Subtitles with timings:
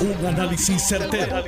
[0.00, 1.44] Un análisis certero,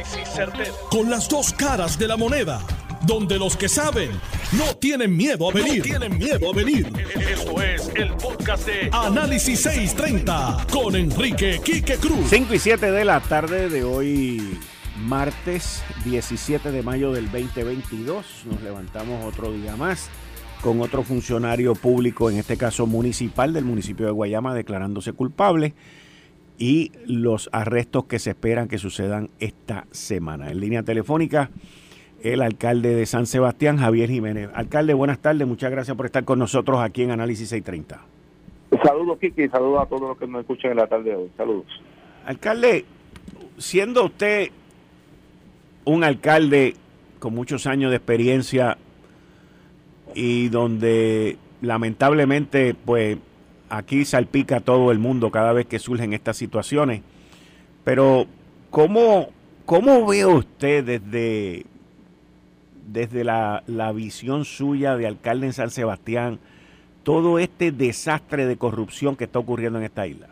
[0.90, 2.60] Con las dos caras de la moneda.
[3.06, 4.10] Donde los que saben
[4.52, 5.82] no tienen miedo a venir.
[5.82, 6.92] tienen miedo a venir.
[7.30, 12.26] Esto es el podcast de Análisis 630 con Enrique Quique Cruz.
[12.28, 14.58] 5 y 7 de la tarde de hoy,
[14.98, 18.44] martes 17 de mayo del 2022.
[18.50, 20.10] Nos levantamos otro día más
[20.60, 25.74] con otro funcionario público, en este caso municipal del municipio de Guayama, declarándose culpable
[26.62, 30.48] y los arrestos que se esperan que sucedan esta semana.
[30.48, 31.50] En línea telefónica,
[32.22, 34.48] el alcalde de San Sebastián, Javier Jiménez.
[34.54, 38.00] Alcalde, buenas tardes, muchas gracias por estar con nosotros aquí en Análisis 630.
[38.84, 41.30] Saludos, Kiki, saludos a todos los que nos escuchan en la tarde de hoy.
[41.36, 41.66] Saludos.
[42.26, 42.84] Alcalde,
[43.58, 44.50] siendo usted
[45.84, 46.76] un alcalde
[47.18, 48.78] con muchos años de experiencia
[50.14, 53.18] y donde lamentablemente pues
[53.72, 57.00] aquí salpica a todo el mundo cada vez que surgen estas situaciones.
[57.84, 58.26] Pero,
[58.70, 59.30] ¿cómo,
[59.64, 61.64] cómo ve usted desde,
[62.86, 63.62] desde la,
[63.94, 66.38] visión suya de alcalde en San Sebastián
[67.02, 70.28] todo este desastre de corrupción que está ocurriendo en esta isla?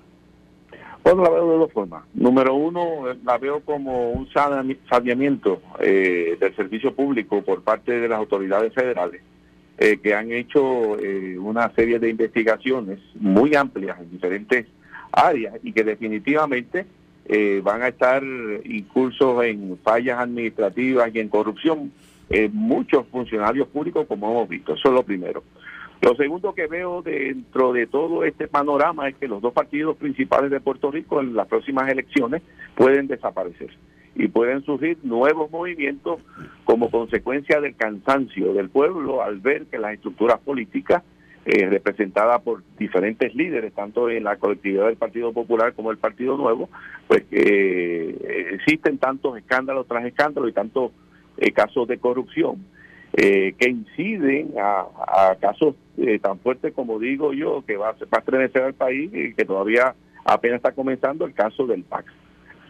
[1.02, 2.04] Bueno, la veo de dos formas.
[2.12, 8.19] Número uno, la veo como un saneamiento eh, del servicio público por parte de las
[8.19, 9.22] autoridades federales
[9.82, 14.66] eh, que han hecho eh, una serie de investigaciones muy amplias en diferentes
[15.10, 16.84] áreas y que definitivamente
[17.24, 18.22] eh, van a estar
[18.64, 21.92] incursos en fallas administrativas y en corrupción
[22.52, 24.74] muchos funcionarios públicos como hemos visto.
[24.74, 25.42] Eso es lo primero.
[26.02, 30.50] Lo segundo que veo dentro de todo este panorama es que los dos partidos principales
[30.50, 32.42] de Puerto Rico en las próximas elecciones
[32.76, 33.70] pueden desaparecer
[34.14, 36.20] y pueden surgir nuevos movimientos
[36.64, 41.03] como consecuencia del cansancio del pueblo al ver que las estructuras políticas
[41.47, 46.36] eh, representadas por diferentes líderes, tanto en la colectividad del Partido Popular como el Partido
[46.36, 46.69] Nuevo,
[47.08, 50.92] pues eh, existen tantos escándalos tras escándalos y tantos
[51.38, 52.66] eh, casos de corrupción
[53.12, 55.75] que inciden a, casos
[56.22, 59.94] tan fuertes como digo yo, que va, va a estremecer al país y que todavía
[60.25, 62.06] apenas está comenzando el caso del PAX.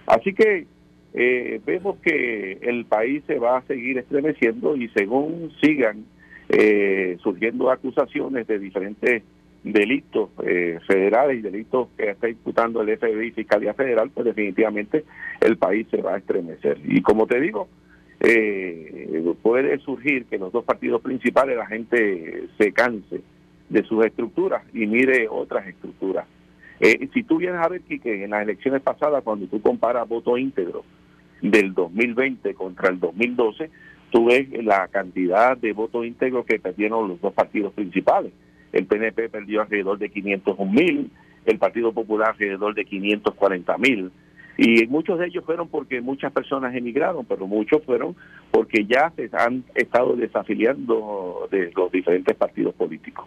[0.06, 0.67] Así que
[1.12, 6.04] eh, vemos que el país se va a seguir estremeciendo y según sigan
[6.48, 9.22] eh, surgiendo acusaciones de diferentes
[9.65, 15.04] delitos eh, federales y delitos que está imputando el FBI y Fiscalía Federal, pues definitivamente
[15.41, 16.78] el país se va a estremecer.
[16.84, 17.69] Y como te digo,
[19.43, 23.20] puede surgir que los dos partidos principales la gente se canse
[23.69, 26.26] de sus estructuras y mire otras estructuras.
[26.81, 30.84] si tú vienes a ver, que en las elecciones pasadas, cuando tú comparas voto íntegro
[31.43, 33.71] del 2020 contra el 2012,
[34.11, 38.33] tú ves la cantidad de votos íntegros que perdieron los dos partidos principales.
[38.73, 41.11] El PNP perdió alrededor de 501 mil,
[41.47, 44.11] el Partido Popular alrededor de 540 mil.
[44.56, 48.15] Y muchos de ellos fueron porque muchas personas emigraron, pero muchos fueron
[48.50, 53.27] porque ya se han estado desafiliando de los diferentes partidos políticos.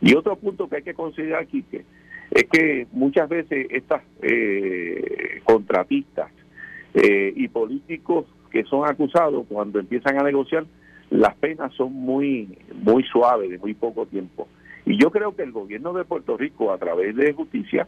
[0.00, 1.84] Y otro punto que hay que considerar aquí que
[2.30, 6.30] es que muchas veces estas eh, contratistas
[7.02, 10.64] eh, y políticos que son acusados cuando empiezan a negociar
[11.10, 14.48] las penas son muy muy suaves de muy poco tiempo
[14.84, 17.86] y yo creo que el gobierno de Puerto Rico a través de justicia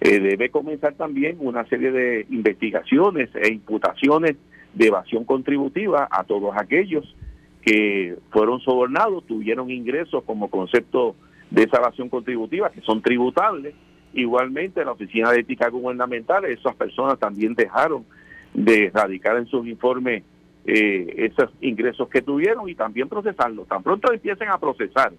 [0.00, 4.36] eh, debe comenzar también una serie de investigaciones e imputaciones
[4.74, 7.16] de evasión contributiva a todos aquellos
[7.62, 11.16] que fueron sobornados, tuvieron ingresos como concepto
[11.50, 13.74] de esa evasión contributiva, que son tributables.
[14.14, 18.04] Igualmente, la Oficina de Ética Gubernamental, esas personas también dejaron
[18.54, 20.22] de erradicar en sus informes
[20.70, 23.66] eh, esos ingresos que tuvieron y también procesarlos.
[23.68, 25.12] Tan pronto empiecen a procesar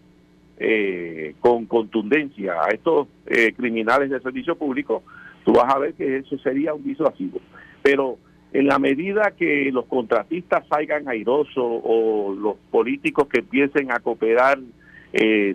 [0.59, 5.01] eh, con contundencia a estos eh, criminales de servicio público,
[5.43, 7.39] tú vas a ver que eso sería un disuasivo.
[7.81, 8.19] Pero
[8.53, 14.59] en la medida que los contratistas salgan airosos o los políticos que empiecen a cooperar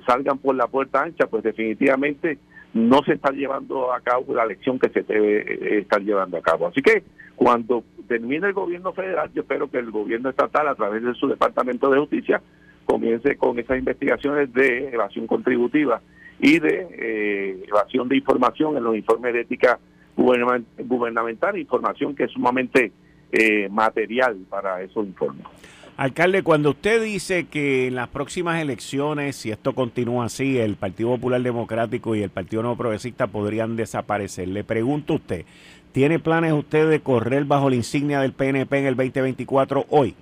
[0.05, 2.39] salgan por la puerta ancha, pues definitivamente
[2.75, 6.67] no se está llevando a cabo la elección que se debe estar llevando a cabo.
[6.67, 7.05] Así que
[7.37, 11.29] cuando termine el gobierno federal, yo espero que el gobierno estatal, a través de su
[11.29, 12.43] Departamento de Justicia,
[12.85, 16.01] comience con esas investigaciones de evasión contributiva
[16.41, 19.79] y de eh, evasión de información en los informes de ética
[20.17, 22.93] gubernamental, información que es sumamente
[23.33, 25.47] eh, material para esos informes.
[25.97, 31.11] Alcalde, cuando usted dice que en las próximas elecciones, si esto continúa así, el Partido
[31.11, 35.45] Popular Democrático y el Partido Nuevo Progresista podrían desaparecer, le pregunto a usted,
[35.93, 40.17] ¿tiene planes usted de correr bajo la insignia del PNP en el 2024 hoy?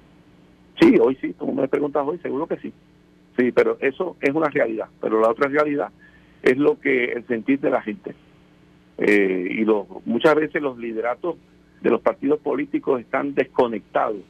[0.78, 2.70] Sí, hoy sí, como me preguntas hoy, seguro que sí.
[3.38, 4.88] Sí, pero eso es una realidad.
[5.00, 5.88] Pero la otra realidad
[6.42, 8.14] es lo que el sentir de la gente.
[8.98, 11.36] Eh, y lo, muchas veces los lideratos
[11.80, 14.20] de los partidos políticos están desconectados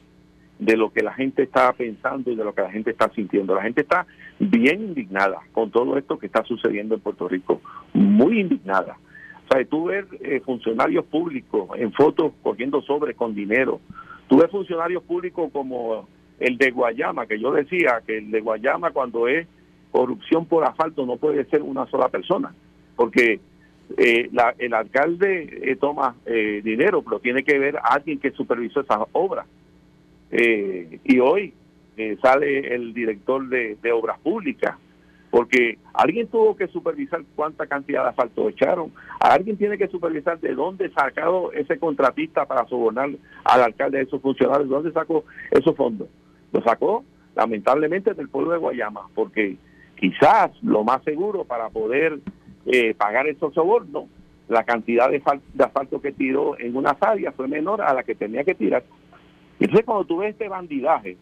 [0.65, 3.55] de lo que la gente está pensando y de lo que la gente está sintiendo.
[3.55, 4.05] La gente está
[4.39, 7.61] bien indignada con todo esto que está sucediendo en Puerto Rico,
[7.93, 8.97] muy indignada.
[9.45, 13.81] O sea, tú ves eh, funcionarios públicos en fotos cogiendo sobres con dinero,
[14.27, 16.07] tú ves funcionarios públicos como
[16.39, 19.47] el de Guayama, que yo decía que el de Guayama cuando es
[19.91, 22.53] corrupción por asfalto no puede ser una sola persona,
[22.95, 23.39] porque
[23.97, 24.29] eh,
[24.59, 29.45] el alcalde eh, toma eh, dinero, pero tiene que ver alguien que supervisó esas obras.
[30.33, 31.53] Y hoy
[32.21, 34.75] sale el director de, obras públicas,
[35.29, 40.55] porque alguien tuvo que supervisar cuánta cantidad de asfalto echaron, alguien tiene que supervisar de
[40.55, 43.09] dónde sacado ese contratista para sobornar
[43.43, 46.07] al alcalde de esos funcionarios, de dónde sacó esos fondos.
[46.51, 47.03] Lo sacó
[47.35, 49.57] lamentablemente del pueblo de Guayama, porque
[49.95, 52.19] quizás lo más seguro para poder
[52.65, 54.05] eh, pagar esos sobornos,
[54.49, 55.21] la cantidad de,
[55.63, 58.83] asfalto que tiró en una áreas fue menor a la que tenía que tirar.
[59.63, 61.15] Entonces cuando tú ves este bandidaje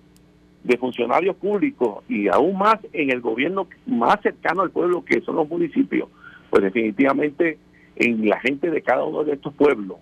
[0.64, 5.36] de funcionarios públicos y aún más en el gobierno más cercano al pueblo que son
[5.36, 6.10] los municipios,
[6.50, 7.60] pues definitivamente
[7.98, 9.98] en la gente de cada uno de estos pueblos,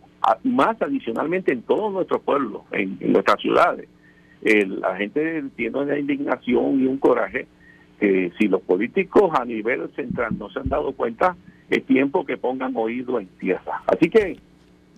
[0.45, 3.89] más adicionalmente en todos nuestros pueblos, en, nuestras ciudades,
[4.41, 7.45] la gente tiene una indignación y un coraje
[7.99, 11.35] que si los políticos a nivel central no se han dado cuenta,
[11.69, 13.83] es tiempo que pongan oído en tierra.
[13.85, 14.39] Así que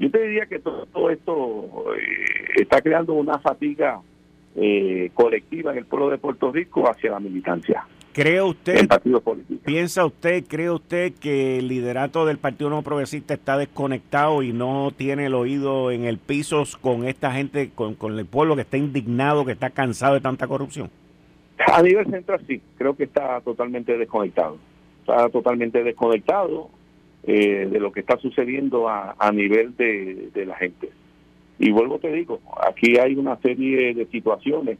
[0.01, 4.01] yo te diría que todo, esto eh, está creando una fatiga
[4.55, 7.85] eh, colectiva en el pueblo de Puerto Rico hacia la militancia.
[8.11, 8.89] ¿Cree usted,
[9.63, 14.91] piensa usted, cree usted que el liderato del Partido No Progresista está desconectado y no
[14.91, 18.75] tiene el oído en el piso con esta gente, con, con el pueblo que está
[18.75, 20.89] indignado, que está cansado de tanta corrupción?
[21.71, 24.57] A nivel central sí, creo que está totalmente desconectado.
[25.01, 26.69] Está totalmente desconectado
[27.23, 30.89] eh, de lo que está sucediendo a, nivel de, la gente.
[31.59, 34.79] Y vuelvo te digo, aquí hay una serie de situaciones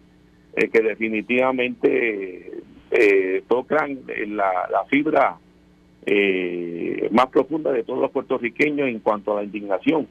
[0.56, 2.52] eh, que definitivamente
[2.90, 4.00] eh, tocan
[4.30, 5.38] la, la fibra
[7.12, 10.08] más profunda de todos los puertorriqueños en cuanto a la indignación.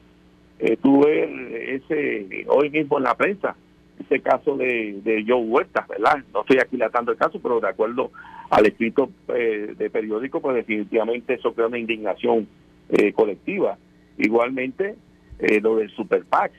[0.81, 3.57] tú ese hoy mismo en la prensa
[4.01, 6.23] este caso de, Joe Huerta, ¿verdad?
[6.33, 8.11] No estoy aquí latando el caso, pero de acuerdo
[8.49, 12.47] al escrito eh, de periódico, pues definitivamente eso crea una indignación
[12.89, 13.77] eh, colectiva.
[14.17, 14.95] Igualmente,
[15.39, 16.51] eh, lo del Super PAC.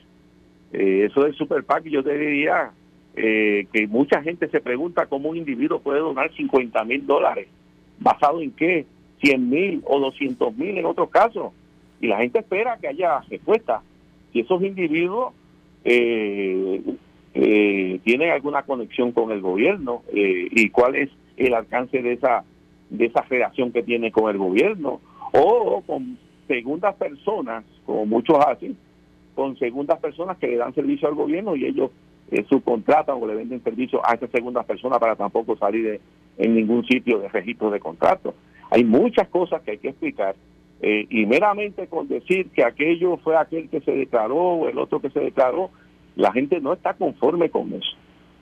[0.71, 2.71] eso del Super PAC, yo te diría
[3.15, 7.47] que mucha gente se pregunta cómo un individuo puede donar 50 mil dólares.
[7.99, 8.87] ¿Basado en qué?
[9.21, 11.53] 100 mil o 200 mil en otros casos.
[12.01, 13.83] Y la gente espera que haya respuesta.
[14.31, 15.33] Si esos individuos
[15.85, 16.81] eh,
[17.33, 22.43] eh, tienen alguna conexión con el gobierno eh, y cuál es el alcance de esa
[22.89, 25.01] de esa relación que tiene con el gobierno
[25.31, 28.77] o con segundas personas, como muchos hacen,
[29.33, 31.89] con segundas personas que le dan servicio al gobierno y ellos
[32.29, 35.99] eh, subcontratan o le venden servicio a esas segundas personas para tampoco salir
[36.37, 38.35] en ningún sitio de registro de contrato.
[38.69, 40.35] Hay muchas cosas que hay que explicar
[40.81, 44.99] eh, y meramente con decir que aquello fue aquel que se declaró o el otro
[44.99, 45.69] que se declaró,
[46.15, 47.95] la gente no está conforme con eso.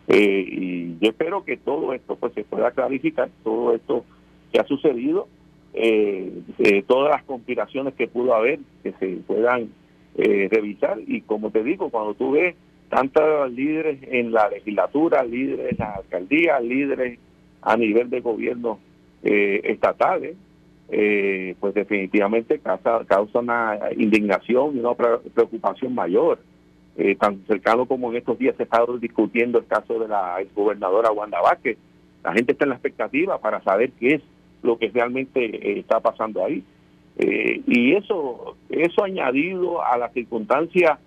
[0.07, 4.03] Eh, y yo espero que todo esto pues se pueda clarificar, todo esto
[4.51, 5.27] que ha sucedido,
[5.73, 9.69] eh, eh, todas las conspiraciones que pudo haber, que se puedan
[10.13, 10.99] revisar.
[11.07, 12.55] Y como te digo, cuando tú ves
[12.89, 17.17] tantos líderes en la legislatura, líderes en la alcaldía, líderes
[17.61, 18.79] a nivel de gobierno
[19.23, 20.35] estatales,
[20.89, 26.39] pues definitivamente causa, causa una indignación y una preocupación mayor
[26.97, 31.11] eh, tan cercano como en estos días se está discutiendo el caso de la gobernadora
[31.11, 31.77] Wanda Vázquez.
[32.23, 34.21] La gente está en la expectativa para saber qué es
[34.61, 36.63] lo que realmente eh, está pasando ahí.
[37.17, 40.99] Eh, y eso, eso añadido a las circunstancias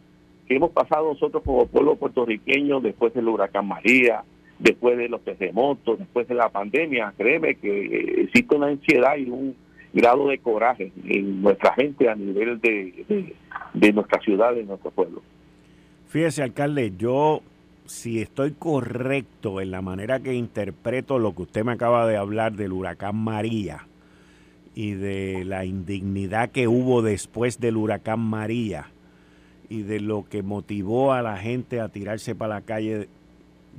[0.49, 4.23] que hemos pasado nosotros como pueblo puertorriqueño después del huracán María,
[4.59, 9.57] después de los terremotos, después de la pandemia, créeme que existe una ansiedad y un
[9.93, 13.35] grado de coraje en nuestra gente a nivel de, de,
[13.73, 15.23] de nuestra ciudad, de nuestro pueblo.
[16.15, 17.43] Fíjese, alcalde, yo
[17.87, 22.53] si estoy correcto en la manera que interpreto lo que usted me acaba de hablar
[22.53, 23.89] del huracán María
[24.77, 28.93] y de la indignidad que hubo después del huracán María
[29.69, 33.09] y de lo que motivó a la gente a tirarse para la calle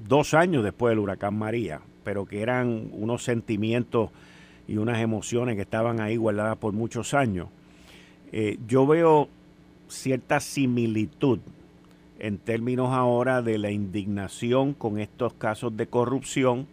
[0.05, 4.09] dos años después del huracán María, pero que eran unos sentimientos
[4.67, 7.47] y unas emociones que estaban ahí guardadas por muchos años.
[8.33, 9.29] Eh, yo veo
[9.87, 11.39] cierta similitud
[12.19, 16.67] en términos ahora de la indignación con estos casos de corrupción,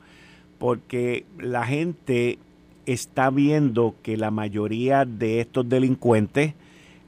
[0.59, 2.39] porque la gente
[2.87, 6.55] está viendo que la mayoría de estos delincuentes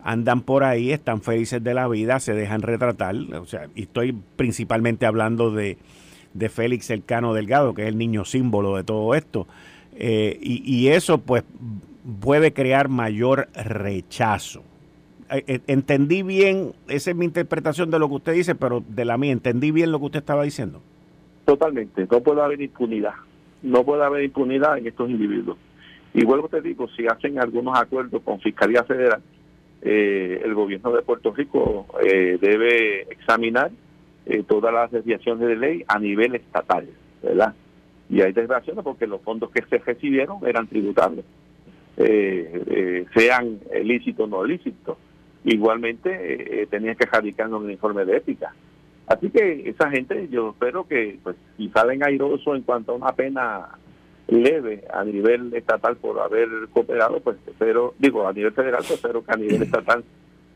[0.03, 3.17] andan por ahí, están felices de la vida, se dejan retratar.
[3.17, 5.79] O sea, y estoy principalmente hablando de,
[6.35, 9.47] de Félix Elcano Delgado, que es el niño símbolo de todo esto.
[9.97, 11.45] Eh, y, y, eso pues
[12.21, 14.63] puede crear mayor rechazo.
[15.35, 19.05] Eh, eh, entendí bien, esa es mi interpretación de lo que usted dice, pero de
[19.05, 20.81] la mía, entendí bien lo que usted estaba diciendo.
[21.45, 23.15] Totalmente, no puede haber impunidad,
[23.63, 25.59] no puede haber impunidad en estos individuos.
[26.13, 29.21] Y vuelvo te digo, si hacen algunos acuerdos con Fiscalía Federal,
[29.83, 33.73] eh, el gobierno de Puerto Rico debe examinar
[34.47, 36.89] todas las desviaciones de ley a nivel estatal,
[37.23, 37.55] ¿verdad?
[38.09, 41.25] Y hay desviaciones porque los fondos que se recibieron eran tributables,
[41.97, 44.97] sean lícitos o no lícitos
[45.45, 48.55] igualmente eh, eh, tenía que radicar un informe de ética.
[49.07, 53.13] Así que esa gente, yo espero que, pues, si salen airosos en cuanto a una
[53.13, 53.69] pena
[54.29, 59.23] leve a nivel estatal por haber cooperado, pues espero, digo, a nivel federal, pues espero
[59.23, 60.03] que a nivel estatal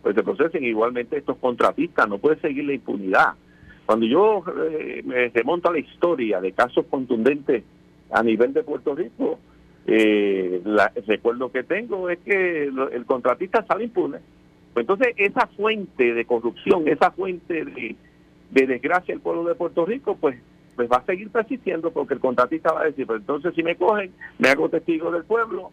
[0.03, 0.65] pues se procesen.
[0.65, 3.35] Igualmente estos contratistas, no puede seguir la impunidad.
[3.85, 7.65] Cuando yo eh, me remonto a la historia de casos contundentes
[8.11, 9.39] a nivel de Puerto Rico,
[9.87, 14.19] eh, el recuerdo que tengo es que el contratista sale impune
[14.81, 17.97] entonces, esa fuente de corrupción, esa fuente de,
[18.51, 20.39] desgracia del pueblo de Puerto Rico, pues
[20.77, 23.75] pues va a seguir persistiendo porque el contratista va a decir, pues entonces si me
[23.75, 25.73] cogen, me hago testigo del pueblo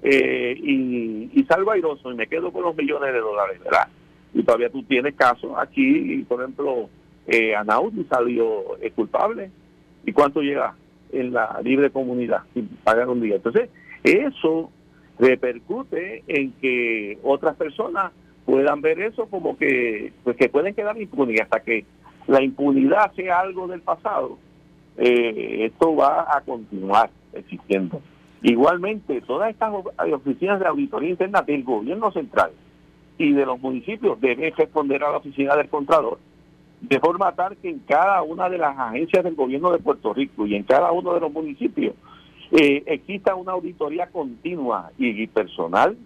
[0.00, 3.88] eh, y, salgo airoso y me quedo con los millones de dólares, ¿verdad?
[4.32, 6.88] Y todavía tú tienes casos aquí, por ejemplo,
[7.26, 8.62] eh, Anaudi salió
[8.94, 9.50] culpable.
[10.06, 10.74] ¿Y cuánto llega
[11.12, 13.36] en la libre comunidad sin pagar un día?
[13.36, 13.70] Entonces,
[14.02, 14.70] eso
[15.18, 18.12] repercute en que otras personas
[18.44, 21.84] puedan ver eso como que pues que pueden quedar impunes hasta que
[22.26, 24.38] la impunidad sea algo del pasado
[24.96, 28.00] eh, esto va a continuar existiendo.
[28.42, 29.72] Igualmente todas estas
[30.12, 32.52] oficinas de auditoría interna del gobierno central
[33.18, 36.18] y de los municipios deben responder a la oficina del contralor
[36.88, 40.46] de forma tal que en cada una de las agencias del gobierno de Puerto Rico
[40.46, 41.94] y en cada uno de los municipios
[42.50, 45.96] eh, exista una auditoría continua y personal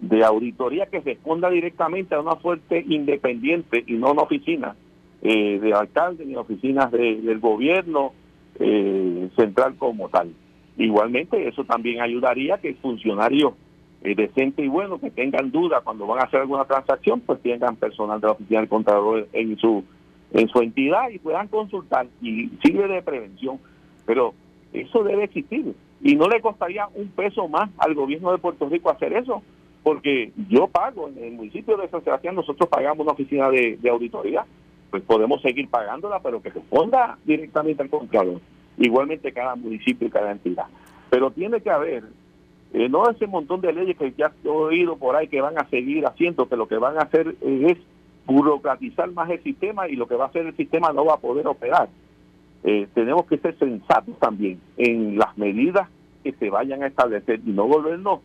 [0.00, 4.76] de auditoría que responda directamente a una fuerte independiente y no una oficina
[5.22, 8.12] eh, de alcalde ni oficinas del gobierno
[8.58, 10.32] eh, central como tal.
[10.76, 13.54] Igualmente, eso también ayudaría que funcionarios
[14.02, 17.76] eh, decentes y buenos que tengan duda cuando van a hacer alguna transacción, pues tengan
[17.76, 19.84] personal de la oficina del contador en su
[20.32, 23.58] en su entidad y puedan consultar y sirve de prevención.
[24.04, 24.34] Pero
[24.72, 28.90] eso debe existir y no le costaría un peso más al gobierno de Puerto Rico
[28.90, 29.42] hacer eso
[29.86, 34.44] porque yo pago, en el municipio de San Sebastián nosotros pagamos una oficina de, auditoría,
[34.90, 38.40] pues podemos seguir pagándola, pero que responda directamente al contralor.
[38.78, 40.64] Igualmente cada municipio y cada entidad.
[41.08, 42.02] Pero tiene que haber,
[42.72, 45.68] eh, no ese montón de leyes que ya he oído por ahí que van a
[45.68, 47.78] seguir haciendo, que lo que van a hacer es
[48.26, 51.20] burocratizar más el sistema y lo que va a hacer el sistema no va a
[51.20, 51.88] poder operar.
[52.64, 55.88] Eh, tenemos que ser sensatos también en las medidas
[56.24, 58.18] que se vayan a establecer y no volvernos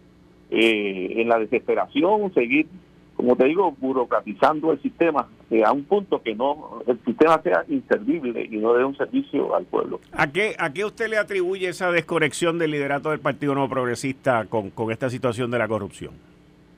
[0.51, 2.67] eh, en la desesperación, seguir,
[3.15, 7.63] como te digo, burocratizando el sistema eh, a un punto que no el sistema sea
[7.69, 10.01] inservible y no dé un servicio al pueblo.
[10.11, 14.45] ¿A qué, ¿A qué usted le atribuye esa desconexión del liderato del Partido Nuevo Progresista
[14.45, 16.13] con, con esta situación de la corrupción?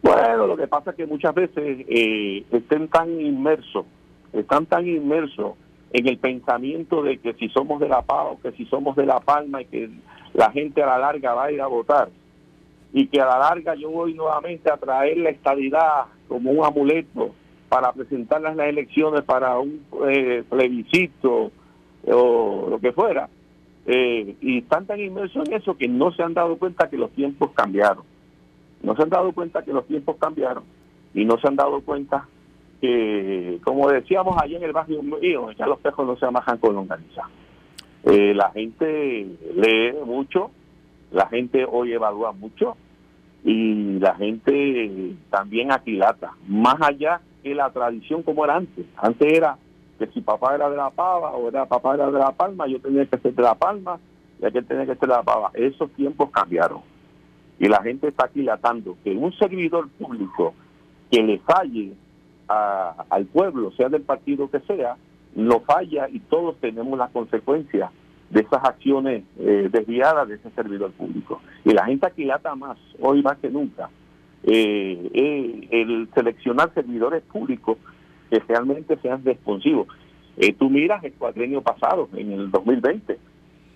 [0.04, 3.86] Bueno, lo que pasa es que muchas veces eh, estén tan inmersos,
[4.34, 5.54] están tan inmersos
[5.94, 9.06] en el pensamiento de que si somos de La Paz o que si somos de
[9.06, 9.90] La Palma y que
[10.34, 12.10] la gente a la larga va a ir a votar,
[12.94, 17.34] y que a la larga yo voy nuevamente a traer la estabilidad como un amuleto
[17.68, 21.52] para presentarla en las elecciones para un eh, plebiscito
[22.06, 23.28] o lo que fuera.
[23.86, 27.12] Eh, y están tan inmersos en eso que no se han dado cuenta que los
[27.12, 28.04] tiempos cambiaron.
[28.84, 30.64] No se han dado cuenta que los tiempos cambiaron
[31.16, 32.28] y no se han dado cuenta
[32.80, 35.02] que, como decíamos allá en el barrio
[35.58, 37.24] ya los pejos no se amajan con longaniza.
[38.04, 40.52] Eh, la gente lee mucho,
[41.14, 42.76] la gente hoy evalúa mucho
[43.44, 48.86] y la gente también aquilata, más allá que la tradición como era antes.
[48.98, 49.58] Antes era
[50.00, 52.80] que si papá era de la pava o era papá era de la palma, yo
[52.82, 54.00] tenía que ser de la palma
[54.42, 55.52] y aquel tenía que ser de la pava.
[55.54, 56.82] Esos tiempos cambiaron
[57.60, 60.56] y la gente está aquilatando que un servidor público
[61.12, 61.94] que le falle
[62.48, 64.98] al pueblo, sea del partido que sea,
[65.36, 67.92] lo falla y todos tenemos las consecuencias
[68.34, 71.42] de esas acciones eh, desviadas de ese servidor público.
[71.64, 73.90] Y la gente aquilata más, hoy más que nunca,
[74.44, 77.78] eh, eh, el seleccionar servidores públicos
[78.30, 79.88] que realmente sean responsivos.
[80.58, 83.20] tú miras el cuadrenio pasado, en el 2020.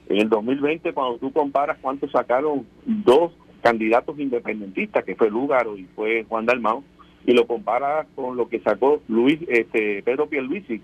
[0.09, 5.83] En el 2020, cuando tú comparas cuánto sacaron dos candidatos independentistas, que fue Lúgaro y
[5.95, 6.83] fue Juan Dalmau,
[7.27, 10.81] y lo comparas con lo que sacó Luis este Pedro Pierluisi,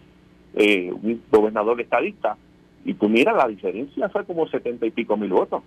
[0.56, 2.38] eh, un gobernador estadista,
[2.86, 5.64] y tú miras la diferencia fue como setenta y pico mil votos.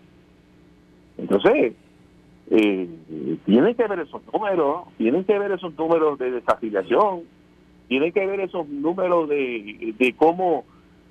[1.18, 1.72] Entonces,
[2.50, 2.88] eh,
[3.44, 7.22] tienen que ver esos números, tienen que ver esos números de desafiliación,
[7.88, 10.64] tienen que ver esos números de, de cómo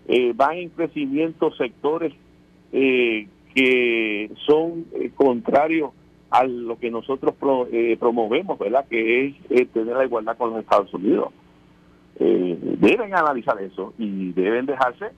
[0.08, 2.14] eh, van en crecimiento sectores
[2.72, 5.92] eh, que son eh, contrarios
[6.30, 7.34] a lo que nosotros
[8.00, 8.86] promovemos, ¿verdad?
[8.90, 11.30] Que es tener la igualdad con los Estados Unidos.
[12.20, 15.12] deben analizar eso y deben dejarse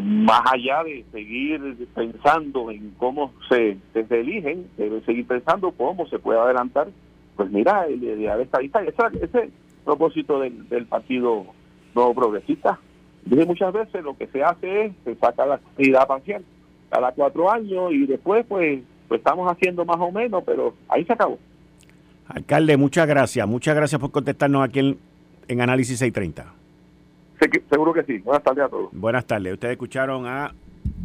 [0.00, 6.18] más allá de seguir pensando en cómo se, se, eligen, deben seguir pensando cómo se
[6.18, 6.88] puede adelantar.
[7.36, 9.50] Pues mira, el ideal estadista, ese, ese
[9.84, 11.46] propósito del, del Partido
[11.94, 12.78] Nuevo Progresista.
[13.24, 16.42] Dije muchas veces, lo que se hace es, se saca la actividad parcial
[16.90, 21.12] cada cuatro años y después pues, pues estamos haciendo más o menos, pero ahí se
[21.12, 21.38] acabó.
[22.28, 23.46] Alcalde, muchas gracias.
[23.46, 24.98] Muchas gracias por contestarnos aquí en,
[25.48, 26.61] en Análisis 630.
[27.70, 28.18] Seguro que sí.
[28.18, 28.90] Buenas tardes a todos.
[28.92, 29.52] Buenas tardes.
[29.52, 30.54] Ustedes escucharon a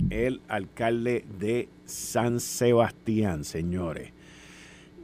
[0.10, 4.12] el alcalde de San Sebastián, señores.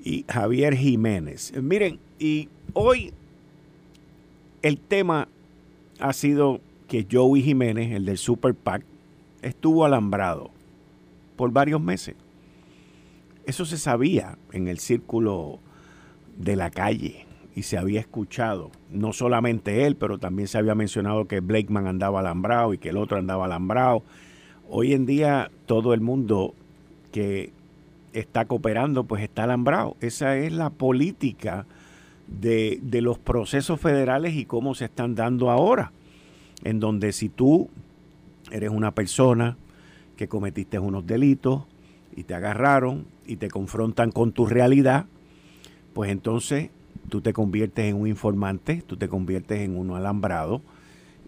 [0.03, 1.53] Y Javier Jiménez.
[1.61, 3.13] Miren, y hoy
[4.61, 5.27] el tema
[5.99, 8.83] ha sido que Joey Jiménez, el del Super PAC,
[9.41, 10.51] estuvo alambrado
[11.35, 12.15] por varios meses.
[13.45, 15.59] Eso se sabía en el círculo
[16.37, 17.25] de la calle
[17.55, 22.19] y se había escuchado, no solamente él, pero también se había mencionado que Blakeman andaba
[22.19, 24.03] alambrado y que el otro andaba alambrado.
[24.69, 26.55] Hoy en día todo el mundo
[27.11, 27.51] que
[28.13, 29.95] está cooperando pues está alambrado.
[30.01, 31.65] Esa es la política
[32.27, 35.91] de, de los procesos federales y cómo se están dando ahora,
[36.63, 37.69] en donde si tú
[38.51, 39.57] eres una persona
[40.15, 41.63] que cometiste unos delitos
[42.15, 45.05] y te agarraron y te confrontan con tu realidad,
[45.93, 46.69] pues entonces
[47.09, 50.61] tú te conviertes en un informante, tú te conviertes en uno alambrado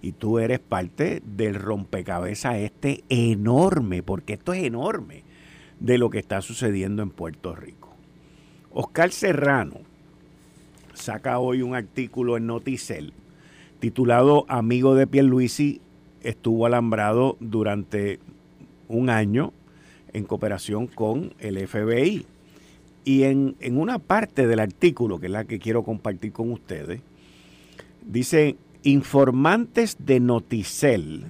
[0.02, 5.24] y tú eres parte del rompecabezas este enorme, porque esto es enorme,
[5.80, 7.90] de lo que está sucediendo en Puerto Rico.
[8.72, 9.80] Oscar Serrano
[10.94, 13.14] saca hoy un artículo en Noticel
[13.80, 15.82] titulado Amigo de Pierluisi
[16.24, 18.20] estuvo alambrado durante
[18.88, 19.54] un año
[20.14, 22.26] en cooperación con el FBI.
[23.06, 27.02] Y en, una parte del artículo, que es la que quiero compartir con ustedes,
[28.04, 31.26] dice, informantes de Noticel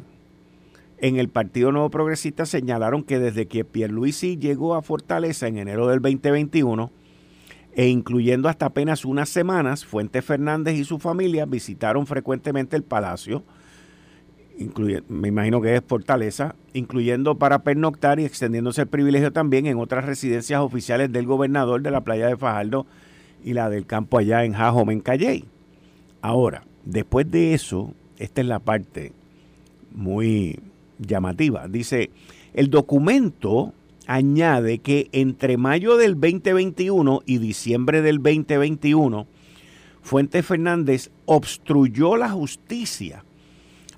[0.97, 5.87] en el Partido Nuevo Progresista señalaron que desde que Pierluisi llegó a Fortaleza en enero
[5.87, 6.89] del 2021,
[7.73, 13.43] e incluyendo hasta apenas unas semanas, Fuentes Fernández y su familia visitaron frecuentemente el palacio,
[15.09, 20.05] me imagino que es Fortaleza, incluyendo para pernoctar y extendiéndose el privilegio también en otras
[20.05, 22.85] residencias oficiales del gobernador de la playa de Fajardo
[23.43, 25.45] y la del campo allá en Jajome, en Calley.
[26.21, 29.11] Ahora, después de eso, esta es la parte
[29.93, 30.59] muy
[30.99, 31.67] llamativa.
[31.67, 32.09] Dice,
[32.53, 33.73] el documento
[34.07, 39.27] añade que entre mayo del 2021 y diciembre del 2021,
[40.01, 43.23] Fuentes Fernández obstruyó la justicia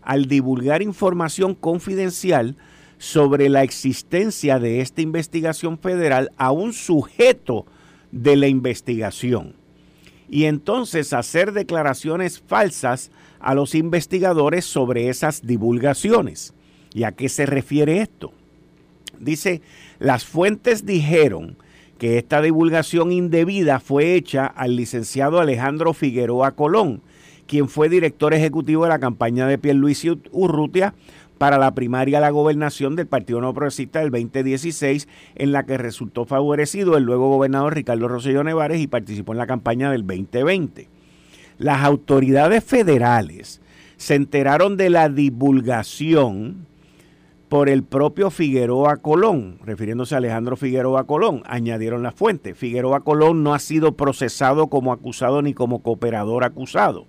[0.08, 2.56] al divulgar información confidencial
[2.98, 7.66] sobre la existencia de esta investigación federal a un sujeto
[8.14, 9.54] de la investigación
[10.30, 16.54] y entonces hacer declaraciones falsas a los investigadores sobre esas divulgaciones.
[16.94, 18.32] ¿Y a qué se refiere esto?
[19.20, 19.62] Dice,
[20.00, 21.58] las fuentes dijeron
[21.98, 27.02] que esta divulgación indebida fue hecha al licenciado Alejandro Figueroa Colón,
[27.48, 30.94] quien fue director ejecutivo de la campaña de Pierluisi Urrutia
[31.38, 35.78] para la primaria a la gobernación del Partido No Progresista del 2016, en la que
[35.78, 40.90] resultó favorecido el luego gobernador Ricardo Rosselló Nevares y participó en la campaña del 2020.
[41.58, 43.62] Las autoridades federales
[43.98, 46.68] se enteraron de la divulgación
[47.50, 52.58] por el propio Figueroa Colón, refiriéndose a Alejandro Figueroa Colón, añadieron las fuentes.
[52.58, 57.08] Figueroa Colón no ha sido procesado como acusado ni como cooperador acusado.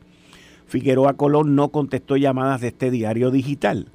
[0.69, 3.89] Figueroa Colón no contestó llamadas de este diario digital.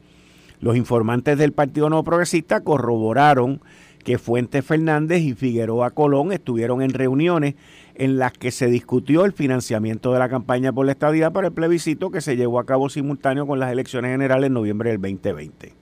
[0.60, 3.62] Los informantes del Partido No Progresista corroboraron
[4.04, 7.54] que Fuentes Fernández y Figueroa Colón estuvieron en reuniones
[7.94, 11.54] en las que se discutió el financiamiento de la campaña por la estadía para el
[11.54, 15.74] plebiscito que se llevó a cabo simultáneo con las elecciones generales en noviembre del 2020.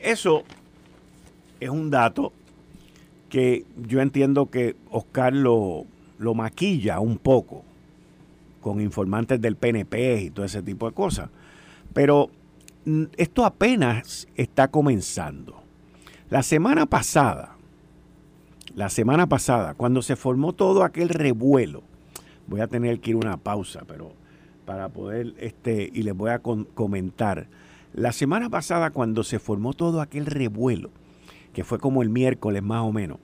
[0.00, 0.42] Eso
[1.60, 2.32] es un dato
[3.28, 5.84] que yo entiendo que Oscar lo,
[6.18, 7.64] lo maquilla un poco
[8.60, 11.30] con informantes del PNP y todo ese tipo de cosas.
[11.92, 12.30] Pero
[12.84, 15.62] mm, esto apenas está comenzando.
[16.28, 17.56] La semana pasada,
[18.74, 21.82] la semana pasada, cuando se formó todo aquel revuelo,
[22.46, 24.12] voy a tener que ir a una pausa, pero
[24.64, 27.48] para poder, este, y les voy a comentar.
[27.92, 30.90] La semana pasada, cuando se formó todo aquel revuelo,
[31.52, 33.18] que fue como el miércoles más o menos,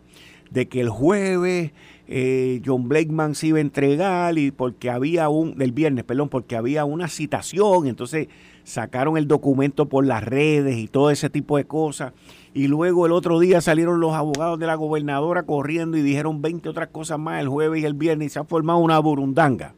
[0.51, 1.73] de que el jueves
[2.09, 6.57] eh, John Blakeman se iba a entregar y porque había un, del viernes, perdón, porque
[6.57, 8.29] había una citación, entonces
[8.63, 12.13] sacaron el documento por las redes y todo ese tipo de cosas.
[12.55, 16.69] Y luego el otro día salieron los abogados de la gobernadora corriendo y dijeron 20
[16.69, 19.75] otras cosas más el jueves y el viernes y se ha formado una burundanga.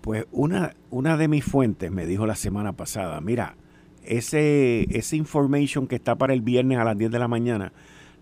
[0.00, 3.56] Pues una, una de mis fuentes me dijo la semana pasada, mira,
[4.04, 7.72] ese, ese information que está para el viernes a las 10 de la mañana,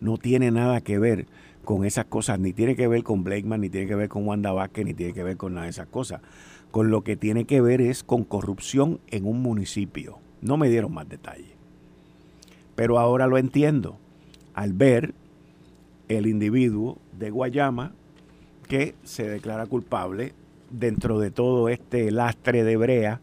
[0.01, 1.27] no tiene nada que ver
[1.65, 4.53] con esas cosas, ni tiene que ver con Blakeman, ni tiene que ver con Wanda
[4.53, 6.21] Vázquez, ni tiene que ver con nada de esas cosas.
[6.71, 10.19] Con lo que tiene que ver es con corrupción en un municipio.
[10.41, 11.53] No me dieron más detalles.
[12.75, 13.99] Pero ahora lo entiendo.
[14.55, 15.15] Al ver
[16.09, 17.93] el individuo de Guayama
[18.69, 20.33] que se declara culpable
[20.71, 23.21] dentro de todo este lastre de brea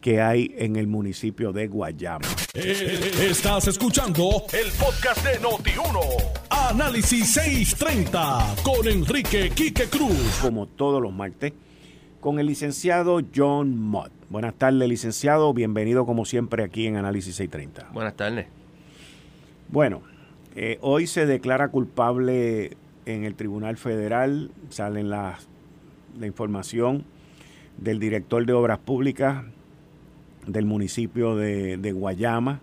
[0.00, 2.26] que hay en el municipio de Guayama.
[2.54, 6.00] Eh, estás escuchando el podcast de Noti1.
[6.50, 10.38] Análisis 630 con Enrique Quique Cruz.
[10.40, 11.52] Como todos los martes,
[12.20, 14.12] con el licenciado John Mott.
[14.28, 15.52] Buenas tardes, licenciado.
[15.52, 17.92] Bienvenido como siempre aquí en Análisis 630.
[17.92, 18.46] Buenas tardes.
[19.68, 20.02] Bueno,
[20.54, 24.50] eh, hoy se declara culpable en el Tribunal Federal.
[24.70, 25.38] Salen la
[26.22, 27.04] información
[27.78, 29.44] del director de Obras Públicas,
[30.46, 32.60] del municipio de, Guayama.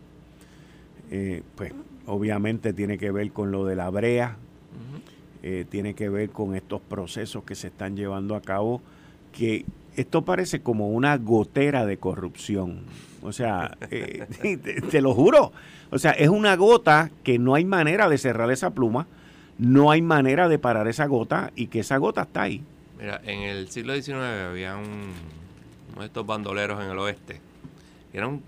[1.11, 1.73] Eh, pues
[2.07, 4.37] obviamente tiene que ver con lo de la brea,
[5.43, 8.81] eh, tiene que ver con estos procesos que se están llevando a cabo,
[9.31, 12.81] que esto parece como una gotera de corrupción.
[13.21, 14.25] O sea, eh,
[14.89, 15.51] te, lo juro.
[15.91, 19.07] O sea, es una gota que no hay manera de cerrar esa pluma,
[19.57, 22.63] no hay manera de parar esa gota y que esa gota está ahí.
[22.99, 24.15] Mira, en el siglo XIX
[24.49, 25.11] había un,
[25.91, 27.39] uno de estos bandoleros en el oeste
[28.17, 28.43] era un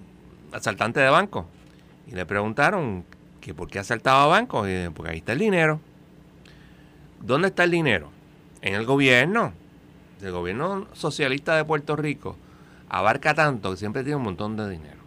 [0.52, 1.48] asaltante de banco.
[2.08, 3.04] Y le preguntaron
[3.42, 4.68] que por qué asaltaba bancos.
[4.70, 5.80] Y porque ahí está el dinero.
[7.22, 8.10] ¿Dónde está el dinero?
[8.62, 9.54] En el gobierno.
[10.22, 12.38] El gobierno socialista de Puerto Rico
[12.90, 14.98] abarca tanto que siempre tiene un montón de dinero.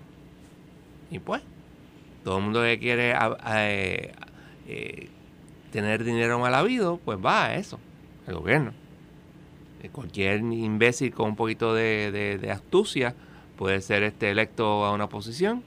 [1.10, 1.42] Y pues,
[2.22, 3.14] todo el mundo que quiere
[3.46, 4.12] eh,
[4.68, 5.08] eh,
[5.72, 7.80] tener dinero mal habido, pues va a eso,
[8.28, 8.72] el gobierno.
[9.82, 13.16] Eh, cualquier imbécil con un poquito de astucia
[13.60, 15.62] puede ser este electo a una posición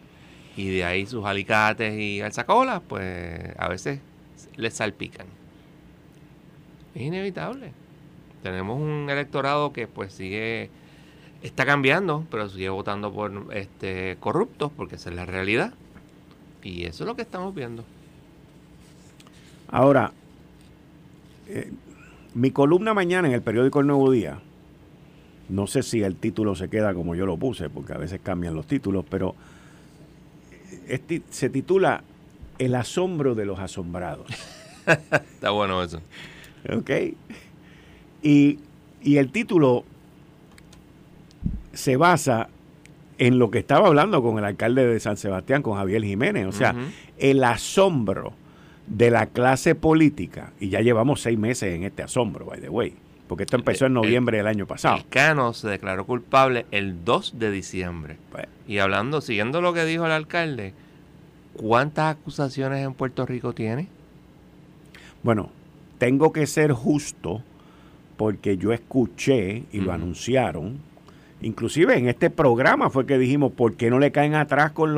[0.58, 4.00] y de ahí sus alicates y alzacolas, pues a veces
[4.56, 5.28] les salpican.
[6.96, 7.72] Es inevitable.
[8.42, 10.72] Tenemos un electorado que pues sigue,
[11.44, 15.72] está cambiando, pero sigue votando por este corruptos, porque esa es la realidad.
[16.64, 17.86] Y eso es lo que estamos viendo.
[19.68, 20.14] Ahora,
[21.48, 21.72] eh,
[22.34, 24.40] mi columna mañana en el periódico El Nuevo Día,
[25.54, 28.56] no sé si el título se queda como yo lo puse, porque a veces cambian
[28.56, 29.36] los títulos, pero
[30.88, 32.04] este, se titula
[32.58, 34.26] El asombro de los asombrados.
[34.88, 36.02] Está bueno eso.
[36.76, 36.90] Ok.
[38.24, 38.60] Y,
[39.04, 39.84] el título
[41.74, 42.50] se basa
[43.20, 46.48] en lo que estaba hablando con el alcalde de San Sebastián, con Javier Jiménez.
[46.48, 46.74] O sea,
[47.20, 48.34] el asombro
[48.88, 52.96] de la clase política, y ya llevamos seis meses en este asombro, by the way,
[53.34, 54.98] porque esto empezó en noviembre del año pasado.
[54.98, 58.18] El Cano se declaró culpable el 2 de diciembre.
[58.32, 58.46] Pues.
[58.68, 60.76] y hablando, siguiendo lo que dijo el alcalde,
[61.56, 63.88] ¿cuántas acusaciones en Puerto Rico tiene?
[65.24, 65.50] Bueno,
[65.98, 67.42] tengo que ser justo
[68.18, 70.78] porque yo escuché y lo anunciaron.
[71.42, 74.94] Inclusive en este programa fue que dijimos, ¿por qué no le caen atrás con,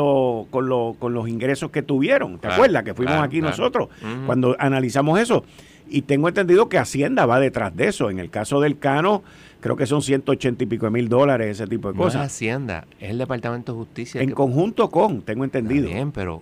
[0.50, 2.38] con, con los ingresos que tuvieron?
[2.40, 3.88] ¿Te acuerdas que fuimos aquí nosotros
[4.26, 5.46] cuando analizamos eso?
[5.88, 8.10] Y tengo entendido que Hacienda va detrás de eso.
[8.10, 9.24] En el caso del Cano,
[9.62, 12.16] creo que son 180 y pico de mil dólares, ese tipo de cosas.
[12.16, 14.22] No es Hacienda, es el Departamento de Justicia.
[14.22, 15.88] En conjunto con, tengo entendido.
[15.88, 16.42] bien, pero,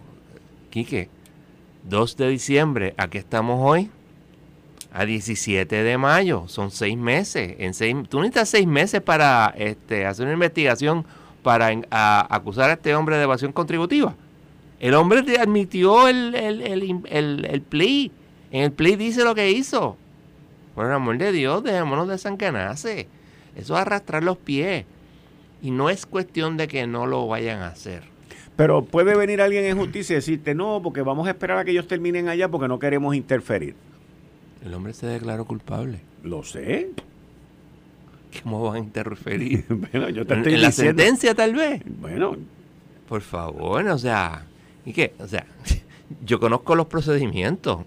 [0.70, 1.10] Quique,
[1.90, 3.90] 2 de diciembre, aquí estamos hoy,
[4.94, 7.56] a 17 de mayo, son seis meses.
[7.58, 11.06] En seis, tú necesitas seis meses para este, hacer una investigación
[11.42, 11.74] para
[12.30, 14.16] acusar a este hombre de evasión contributiva.
[14.80, 16.62] El hombre admitió el, el,
[17.10, 18.10] el, el plea
[18.54, 19.98] en el play dice lo que hizo.
[20.76, 23.08] Por el amor de Dios, dejémonos de sancanarse.
[23.56, 24.86] Eso es arrastrar los pies.
[25.64, 28.04] Y no es cuestión de que no lo vayan a hacer.
[28.56, 31.72] Pero puede venir alguien en justicia y decirte, no, porque vamos a esperar a que
[31.72, 33.74] ellos terminen allá porque no queremos interferir.
[34.64, 36.02] El hombre se declaró culpable.
[36.22, 36.92] Lo sé.
[38.44, 39.66] ¿Cómo van a interferir?
[39.70, 41.82] bueno, yo te estoy ¿En la sentencia tal vez?
[42.00, 42.38] Bueno.
[43.10, 44.46] Por favor, o sea,
[44.86, 45.14] ¿y qué?
[45.18, 45.46] O sea,
[46.24, 47.80] yo conozco los procedimientos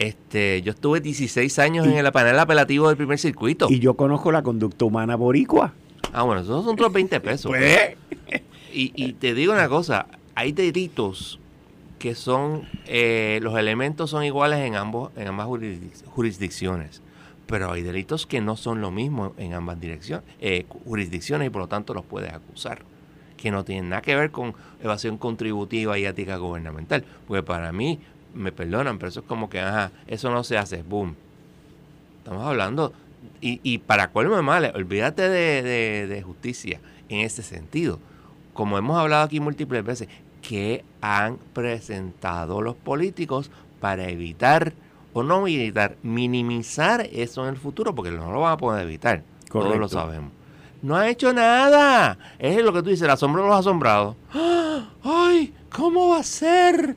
[0.00, 3.66] Este, yo estuve 16 años en el panel apelativo del primer circuito.
[3.68, 5.74] Y yo conozco la conducta humana boricua.
[6.14, 7.52] Ah, bueno, esos son otros 20 pesos.
[7.56, 7.96] Pues.
[8.72, 11.38] Y, y te digo una cosa, hay delitos
[11.98, 17.02] que son, eh, los elementos son iguales en, ambos, en ambas jurisdic- jurisdicciones,
[17.46, 21.62] pero hay delitos que no son lo mismo en ambas direcciones, eh, jurisdicciones y por
[21.62, 22.82] lo tanto los puedes acusar,
[23.36, 27.98] que no tienen nada que ver con evasión contributiva y ética gubernamental, porque para mí,
[28.34, 31.14] me perdonan, pero eso es como que, ajá, eso no se hace, boom.
[32.18, 32.92] Estamos hablando,
[33.40, 37.98] y, y para colmo de males, olvídate de, de- de justicia en ese sentido.
[38.52, 40.08] Como hemos hablado aquí múltiples veces,
[40.42, 44.72] que han presentado los políticos para evitar,
[45.12, 49.22] o no evitar, minimizar eso en el futuro, porque no lo van a poder evitar.
[49.64, 50.32] Todos lo sabemos.
[50.82, 52.16] No ha hecho nada.
[52.38, 54.16] Es lo que tú dices, el asombro de los asombrados.
[55.02, 55.52] ¡Ay!
[55.74, 56.96] ¿Cómo va a ser?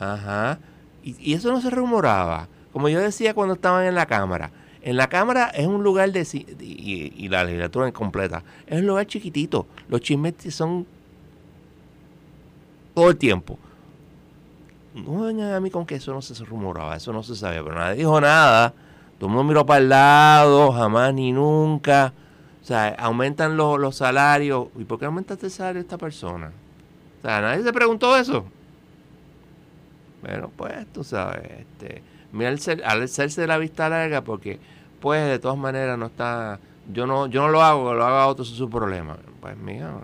[0.00, 0.58] Ajá.
[1.04, 2.48] Y, y eso no se rumoraba.
[2.72, 4.50] Como yo decía cuando estaban en la Cámara.
[4.82, 6.26] En la Cámara es un lugar de...
[6.58, 8.42] y la legislatura en completa.
[8.66, 9.66] Es un lugar chiquitito.
[9.88, 10.86] Los chismes son
[12.94, 13.58] todo el tiempo.
[14.94, 17.76] No vengan a mí con que eso no se rumoraba, eso no se sabía, pero
[17.76, 18.74] nadie dijo nada.
[19.18, 22.12] Todo el mundo miró para el lado, jamás ni nunca.
[22.62, 24.68] O sea, aumentan los, los salarios.
[24.78, 26.52] ¿Y por qué aumentaste el salario de esta persona?
[27.18, 28.44] O sea, nadie se preguntó eso.
[30.22, 32.02] Bueno, pues tú sabes, este,
[32.32, 32.50] mira,
[32.84, 34.58] al, hacerse de la vista larga, porque
[35.00, 36.58] pues de todas maneras no está,
[36.92, 39.16] yo no, yo no lo hago, lo haga otro, es su problema.
[39.40, 39.94] Pues mira,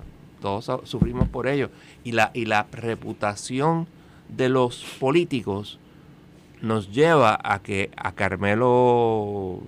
[0.41, 1.69] todos su- sufrimos por ello.
[2.05, 3.87] Y la, y la reputación
[4.29, 5.79] de los políticos
[6.63, 9.61] nos lleva a que a Carmelo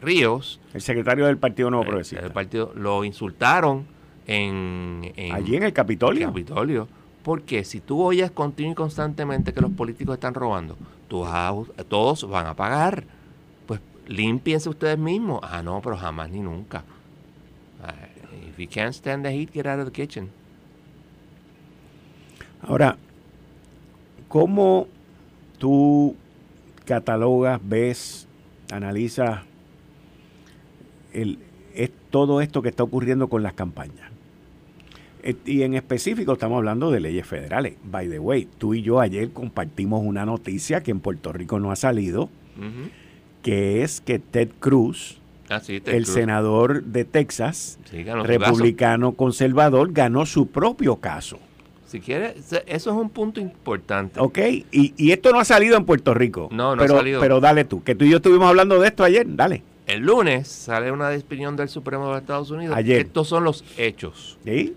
[0.00, 2.24] Ríos, El secretario del Partido Nuevo el, Progresista.
[2.26, 3.86] el partido, lo insultaron
[4.26, 6.26] en, en Allí en el Capitolio.
[6.28, 6.88] Capitolio.
[7.24, 10.76] Porque si tú oyes continuo y constantemente que los políticos están robando,
[11.08, 13.04] todos van a pagar.
[13.66, 15.40] Pues límpiense ustedes mismos.
[15.42, 16.84] Ah, no, pero jamás ni nunca.
[18.46, 20.30] If you can't stand the heat, get out of the kitchen.
[22.60, 22.96] Ahora,
[24.28, 24.86] ¿cómo
[25.58, 26.14] tú
[26.84, 28.28] catalogas, ves,
[28.70, 29.40] analizas
[31.12, 31.38] el,
[31.74, 34.13] es todo esto que está ocurriendo con las campañas?
[35.24, 37.74] Eh, Y en específico estamos hablando de leyes federales.
[37.82, 41.72] By the way, tú y yo ayer compartimos una noticia que en Puerto Rico no
[41.72, 42.28] ha salido,
[43.42, 45.18] que es que Ted Cruz,
[45.50, 46.14] Ah, sí, Ted el Cruz.
[46.14, 51.38] senador de Texas, Sí, republicano conservador, ganó su propio caso.
[51.86, 54.18] Si quieres, eso es un punto importante.
[54.20, 54.38] Ok,
[54.72, 56.48] y, y esto no ha salido en Puerto Rico.
[56.50, 57.20] No, no ha salido.
[57.20, 59.62] Pero dale tú, que tú y yo estuvimos hablando de esto ayer, dale.
[59.86, 62.74] El lunes sale una opinión del Supremo de Estados Unidos.
[62.74, 63.00] Ayer.
[63.02, 64.38] Estos son los hechos.
[64.44, 64.74] ¿Sí?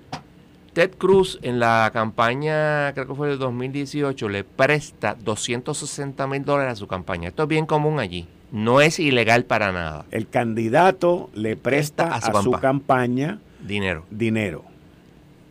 [0.78, 6.74] Ted Cruz en la campaña, creo que fue del 2018, le presta 260 mil dólares
[6.74, 7.30] a su campaña.
[7.30, 8.28] Esto es bien común allí.
[8.52, 10.06] No es ilegal para nada.
[10.12, 14.06] El candidato le presta a a su su, campa- campaña Dinero.
[14.12, 14.66] dinero.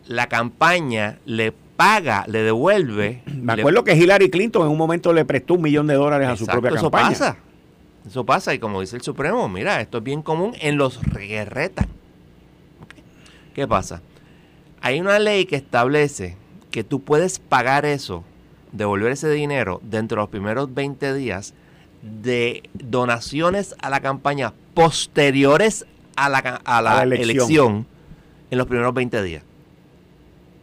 [0.07, 3.21] La campaña le paga, le devuelve.
[3.25, 6.29] Me le- acuerdo que Hillary Clinton en un momento le prestó un millón de dólares
[6.29, 7.09] a su propia eso campaña.
[7.09, 7.37] pasa.
[8.07, 8.53] Eso pasa.
[8.53, 11.87] Y como dice el Supremo, mira, esto es bien común en los que retan.
[13.53, 14.01] ¿Qué pasa?
[14.81, 16.37] Hay una ley que establece
[16.71, 18.23] que tú puedes pagar eso,
[18.71, 21.53] devolver ese dinero dentro de los primeros 20 días
[22.01, 25.85] de donaciones a la campaña posteriores
[26.15, 27.29] a la, ca- a la A la elección.
[27.29, 27.87] elección.
[28.51, 29.43] en los primeros 20 días.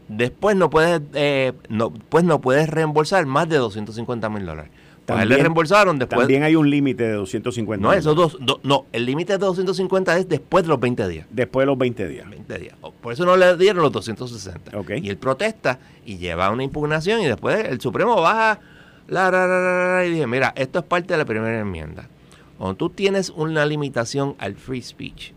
[0.09, 4.70] Después no puedes, eh, no, pues no puedes reembolsar más de 250 mil dólares.
[5.07, 6.21] Pues a él le También- reembolsaron después.
[6.21, 9.38] También hay un límite de 250 no, mil esos dos, do- no, el límite de
[9.38, 11.27] 250 es después de los 20 días.
[11.31, 12.29] Después de los 20 días.
[12.31, 12.75] 20 días.
[12.81, 14.79] O- Por eso no le dieron los 260.
[14.79, 14.93] Ok.
[15.03, 18.61] Y él protesta y lleva una impugnación y después el Supremo baja
[19.09, 22.09] la, la, la, la, la, y dice, mira, esto es parte de la primera enmienda.
[22.57, 25.33] Cuando tú tienes una limitación al free speech,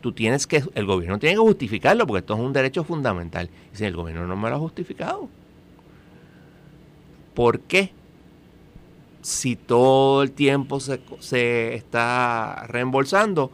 [0.00, 3.50] tú tienes que, el gobierno tiene que justificarlo porque esto es un derecho fundamental.
[3.72, 5.28] Dice, el gobierno no me lo ha justificado.
[7.34, 7.92] ¿Por qué?
[9.28, 13.50] Si todo el tiempo se, se está reembolsando,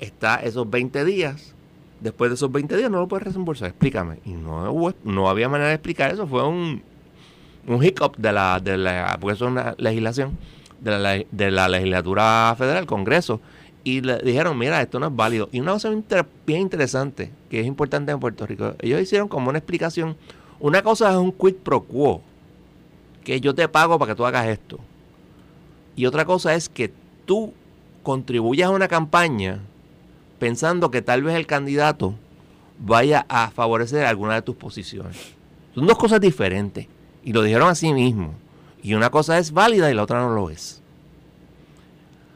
[0.00, 1.54] está esos 20 días,
[2.00, 3.68] después de esos 20 días no lo puedes reembolsar.
[3.68, 4.20] Explícame.
[4.24, 6.26] Y no, no había manera de explicar eso.
[6.26, 6.82] Fue un,
[7.66, 10.38] un hiccup de la, de la, porque es una legislación
[10.80, 13.38] de la, de la legislatura federal, Congreso.
[13.84, 15.50] Y le dijeron, mira, esto no es válido.
[15.52, 15.90] Y una cosa
[16.46, 20.16] bien interesante, que es importante en Puerto Rico, ellos hicieron como una explicación.
[20.58, 22.22] Una cosa es un quid pro quo,
[23.22, 24.78] que yo te pago para que tú hagas esto.
[25.96, 26.92] Y otra cosa es que
[27.26, 27.52] tú
[28.02, 29.60] contribuyas a una campaña
[30.38, 32.14] pensando que tal vez el candidato
[32.78, 35.34] vaya a favorecer alguna de tus posiciones.
[35.74, 36.86] Son dos cosas diferentes.
[37.24, 38.34] Y lo dijeron así mismo.
[38.82, 40.82] Y una cosa es válida y la otra no lo es.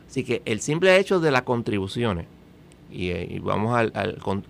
[0.09, 2.27] Así que el simple hecho de las contribuciones,
[2.91, 3.93] y, eh, vamos al,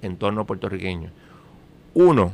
[0.02, 1.10] entorno puertorriqueño,
[1.94, 2.32] uno.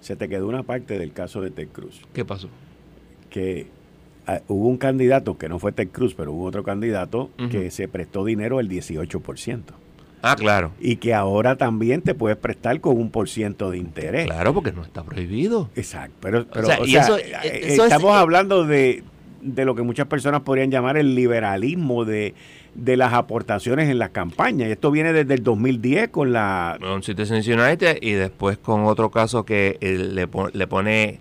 [0.00, 2.02] Se te quedó una parte del caso de Ted Cruz.
[2.12, 2.48] ¿Qué pasó?
[3.30, 3.68] Que
[4.26, 7.88] ah, hubo un candidato, que no fue Ted Cruz, pero hubo otro candidato que se
[7.88, 9.62] prestó dinero el 18%.
[10.22, 10.70] Ah, claro.
[10.80, 14.26] Y que ahora también te puedes prestar con un por ciento de interés.
[14.26, 15.68] Claro, porque no está prohibido.
[15.74, 16.14] Exacto.
[16.20, 19.02] Pero, pero estamos hablando de,
[19.42, 22.34] lo que muchas personas podrían llamar el liberalismo de,
[22.76, 24.68] las aportaciones en las campañas.
[24.68, 26.78] Y esto viene desde el 2010 con la...
[26.80, 31.18] Con Citizens United y después con otro caso que eh, le, le pone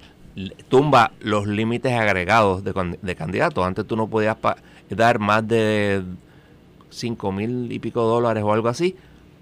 [0.69, 3.65] tumba los límites agregados de, de candidatos.
[3.65, 4.37] Antes tú no podías
[4.89, 6.03] dar más de
[6.89, 8.95] cinco mil y pico dólares o algo así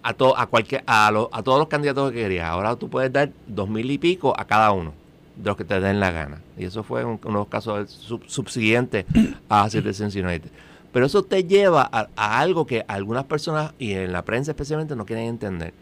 [0.03, 2.47] a, to, a, cualquier, a, a todos los candidatos que querías.
[2.47, 4.93] Ahora tú puedes dar dos mil y pico a cada uno
[5.35, 6.41] de los que te den la gana.
[6.57, 7.89] Y eso fue uno de los casos
[8.27, 9.05] subsiguientes
[9.47, 10.49] a Citizens United.
[10.91, 12.07] Pero eso te lleva a,
[12.39, 15.73] algo que algunas personas, y en la prensa especialmente, no quieren entender.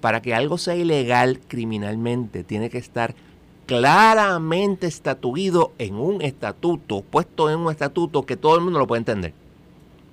[0.00, 3.14] Para que algo sea ilegal criminalmente, tiene que estar
[3.68, 9.00] claramente estatuido en un estatuto, puesto en un estatuto que todo el mundo lo puede
[9.00, 9.34] entender.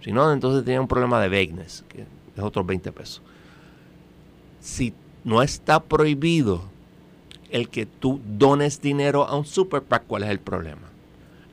[0.03, 3.21] Si no, entonces tiene un problema de vagueness, que es otros 20 pesos.
[4.59, 6.63] Si no está prohibido
[7.49, 10.89] el que tú dones dinero a un super PAC, ¿cuál es el problema?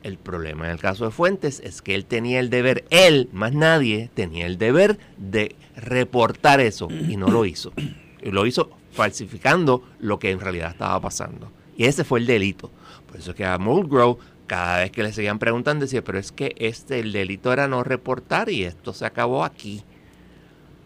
[0.02, 3.52] El problema en el caso de Fuentes es que él tenía el deber, él, más
[3.52, 7.72] nadie, tenía el deber de reportar eso y no lo hizo.
[8.20, 11.61] Y lo hizo falsificando lo que en realidad estaba pasando.
[11.76, 12.70] Y ese fue el delito.
[13.06, 16.32] Por eso es que a Mulgrove cada vez que le seguían preguntando decía, pero es
[16.32, 19.82] que este el delito era no reportar y esto se acabó aquí.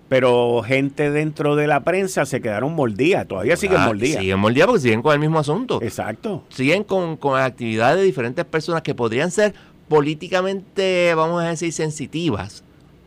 [0.09, 4.20] Pero gente dentro de la prensa se quedaron mordidas, todavía siguen mordidas.
[4.20, 5.83] Siguen mordidas porque siguen con el mismo asunto.
[5.83, 6.44] Exacto.
[6.49, 9.53] Siguen con, con actividades de diferentes personas que podrían ser
[9.88, 12.62] políticamente, vamos a decir, sensitivas,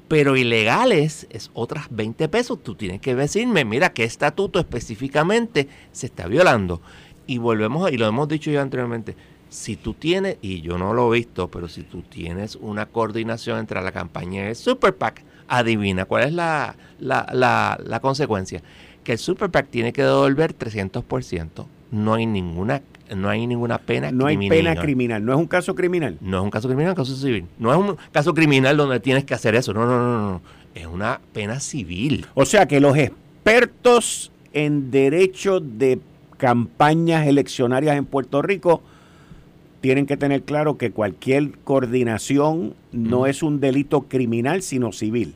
[0.09, 2.61] pero ilegales es otras 20 pesos.
[2.61, 6.81] Tú tienes que decirme, mira, qué estatuto específicamente se está violando.
[7.29, 9.15] Y volvemos, y lo hemos dicho ya anteriormente,
[9.49, 13.59] si tú tienes, y yo no lo he visto, pero si tú tienes una coordinación
[13.59, 18.63] entre la campaña y el Super PAC, adivina cuál es la, la, consecuencia.
[19.03, 21.67] Que el Super PAC tiene que devolver 300%.
[21.91, 22.81] No hay ninguna
[23.15, 24.49] no hay ninguna pena no criminal.
[24.49, 25.23] No hay pena criminal.
[25.23, 26.17] No es un caso criminal.
[26.21, 27.45] No es un caso criminal, es un caso civil.
[27.59, 29.71] No es un caso criminal donde tienes que hacer eso.
[29.71, 30.41] No, no, no, no.
[30.73, 32.25] Es una pena civil.
[32.33, 35.99] O sea que los expertos en derecho de
[36.39, 38.81] campañas eleccionarias en Puerto Rico
[39.81, 45.35] tienen que tener claro que cualquier coordinación no es un delito criminal, sino civil.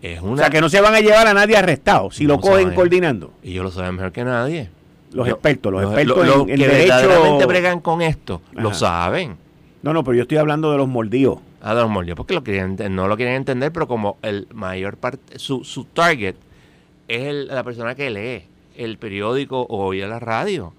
[0.00, 0.32] Es una...
[0.32, 3.32] O sea, que no se van a llevar a nadie arrestado si lo cogen coordinando.
[3.42, 4.70] Y ellos lo saben mejor que nadie.
[5.12, 9.36] Los expertos, los, expertos en, que verdaderamente bregan con esto, lo saben.
[9.82, 11.38] No, no, pero yo estoy hablando de los mordidos.
[11.60, 14.96] Ah, de los mordidos, porque lo quieren, no lo quieren entender, pero como el mayor
[14.96, 16.36] parte, su, su target
[17.08, 20.74] es la persona que lee el periódico o oye la radio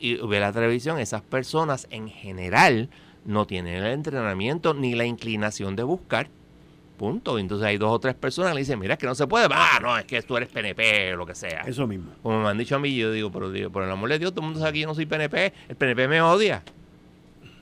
[0.00, 2.88] y ve la televisión, esas personas en general
[3.24, 6.28] no tienen el entrenamiento ni la inclinación de buscar.
[6.96, 7.38] Punto.
[7.38, 9.46] Entonces hay dos o tres personas que le dicen, mira, es que no se puede.
[9.52, 11.62] Ah, no, es que tú eres PNP o lo que sea.
[11.62, 12.12] Eso mismo.
[12.22, 14.32] Como me han dicho a mí, yo digo, pero digo, por el amor de Dios,
[14.32, 15.52] todo el mundo sabe que yo no soy PNP.
[15.68, 16.62] El PNP me odia.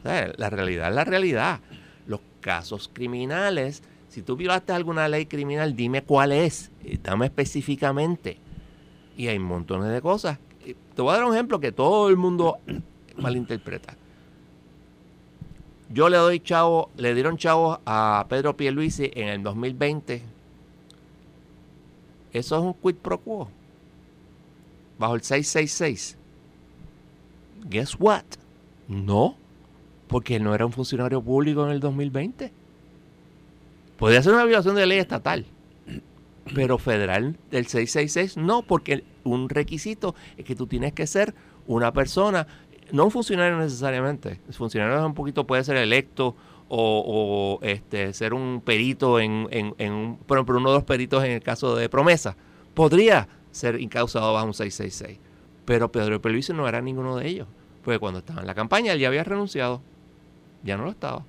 [0.04, 1.60] la realidad es la realidad.
[2.06, 6.70] Los casos criminales, si tú violaste alguna ley criminal, dime cuál es.
[7.02, 8.38] Dame específicamente.
[9.16, 10.38] Y hay montones de cosas
[10.96, 12.59] te voy a dar un ejemplo que todo el mundo
[13.16, 13.96] malinterpreta.
[15.90, 20.22] Yo le doy chavo, le dieron chavos a Pedro Pierluisi en el 2020.
[22.33, 23.48] Eso es un quid pro quo.
[24.98, 26.16] Bajo el 666.
[27.68, 28.24] Guess what?
[28.88, 29.37] No,
[30.09, 32.52] porque no era un funcionario público en el 2020.
[33.98, 35.46] Podría ser una violación de ley estatal,
[36.54, 41.35] pero federal del 666 no, porque un requisito es que tú tienes que ser
[41.66, 42.46] una persona,
[42.92, 46.37] no un funcionario necesariamente, el funcionario un poquito puede ser electo
[46.68, 51.32] o, este, ser un perito en, en, en por ejemplo, uno de los peritos en
[51.32, 52.36] el caso de promesa,
[52.74, 55.18] podría ser incausado bajo un 666.
[55.64, 57.49] Pero Pedro Pelvicio no era ninguno de ellos,
[57.84, 59.80] porque cuando estaba en la campaña él ya había renunciado,
[60.62, 61.24] ya no lo estaba.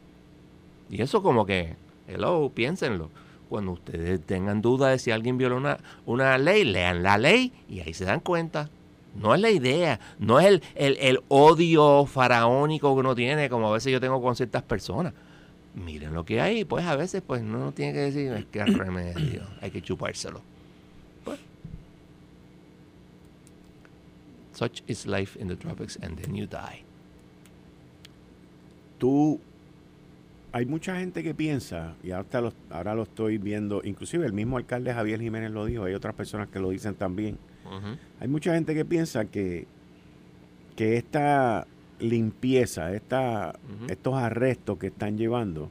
[0.89, 1.76] Y eso como que,
[2.07, 3.09] hello, piénsenlo.
[3.50, 7.80] Cuando ustedes tengan duda de si alguien violó una, una ley, lean la ley y
[7.80, 8.70] ahí se dan cuenta.
[9.16, 13.74] No es la idea, no es el, el, odio faraónico que uno tiene, como a
[13.74, 15.14] veces yo tengo con ciertas personas.
[15.74, 19.43] Miren lo que hay, pues a veces pues no tiene que decir, es que remedio,
[19.62, 20.41] hay que chupárselo.
[21.24, 21.39] Pues,
[24.54, 26.84] such is life in the tropics and then you die.
[29.00, 29.39] Tú
[30.58, 32.41] hay mucha gente que piensa, y hasta
[32.72, 36.49] ahora lo estoy viendo, inclusive el mismo alcalde Javier Jiménez lo dijo, hay otras personas
[36.49, 37.38] que lo dicen también.
[38.20, 39.68] Hay mucha gente que piensa que,
[40.76, 41.68] que esta
[41.99, 43.53] limpieza, esta,
[43.88, 45.70] estos arrestos que están llevando,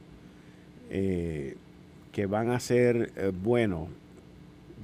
[0.89, 1.57] eh,
[2.13, 3.89] que van a ser eh, buenos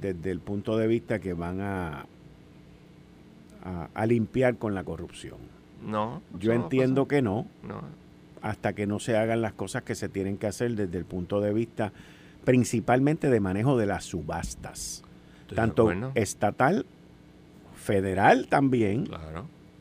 [0.01, 2.07] desde el punto de vista que van a,
[3.93, 5.37] a, limpiar con la corrupción.
[5.85, 6.21] No.
[6.37, 7.47] Yo entiendo que no,
[8.43, 11.41] hasta que no se hagan las cosas que se tienen que hacer desde el punto
[11.41, 11.93] de vista
[12.43, 15.01] principalmente de manejo de las subastas,
[15.55, 16.85] tanto estatal,
[17.75, 19.09] federal también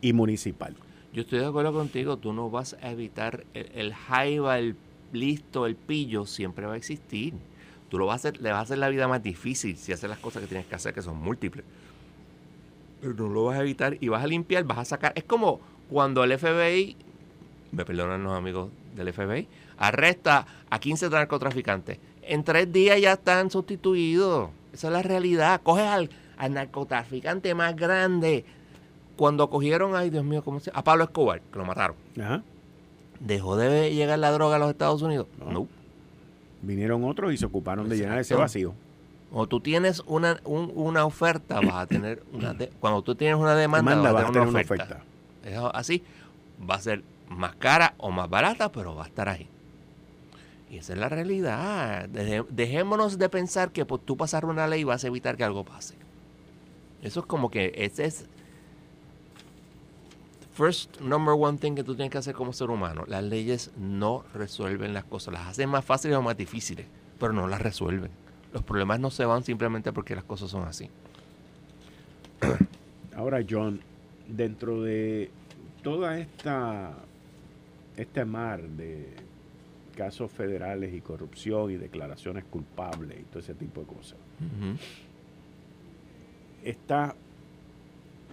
[0.01, 0.75] y municipal.
[1.13, 4.77] Yo estoy de acuerdo contigo, tú no vas a evitar el, el jaiba, el
[5.13, 7.35] listo, el pillo, siempre va a existir.
[7.91, 10.09] Tú lo vas a hacer, le vas a hacer la vida más difícil si haces
[10.09, 11.65] las cosas que tienes que hacer, que son múltiples.
[13.01, 15.13] Pero no lo vas a evitar y vas a limpiar, vas a sacar.
[15.17, 15.61] Es como
[15.91, 16.97] cuando el FBI,
[17.73, 19.49] me perdonan los amigos del FBI,
[19.79, 21.99] arresta a 15 narcotraficantes.
[22.23, 24.51] En tres días ya están sustituidos.
[24.73, 25.61] Esa es la realidad.
[25.63, 28.45] Coges al, al narcotraficante más grande.
[29.17, 31.97] Cuando cogieron, ay Dios mío, ¿cómo se A Pablo Escobar, que lo mataron.
[33.21, 35.27] ¿Dejó de llegar la droga a los Estados Unidos?
[35.39, 35.67] No.
[36.63, 38.75] Vinieron otros y se ocuparon de llenar ese vacío.
[39.31, 44.13] Cuando tú tienes una, una oferta, vas a tener una cuando tú tienes una demanda,
[44.13, 45.03] vas, a tener una, oferta.
[45.73, 46.03] así,
[46.69, 47.03] va a ser
[47.37, 49.49] más cara o más barata, pero va a estar ahí.
[50.71, 52.09] Y esa es la realidad.
[52.09, 55.97] dejémonos de pensar que por tú pasar una ley vas a evitar que algo pase.
[57.03, 58.27] Eso es como que ese es
[60.55, 63.05] first number one thing que tú tienes que hacer como ser humano.
[63.07, 66.87] Las leyes no resuelven las cosas, las hacen más fáciles o más difíciles,
[67.19, 68.11] pero no las resuelven.
[68.53, 70.89] Los problemas no se van simplemente porque las cosas son así.
[73.17, 73.81] Ahora, John,
[74.29, 75.31] dentro de
[75.83, 76.95] toda esta
[77.97, 79.07] este mar de
[79.97, 84.19] casos federales y corrupción y declaraciones culpables y todo ese tipo de cosas,
[86.65, 87.15] está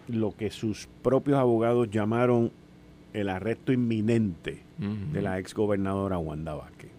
[0.07, 2.51] lo que sus propios abogados llamaron
[3.13, 6.89] el arresto inminente de la exgobernadora Wanda Vázquez.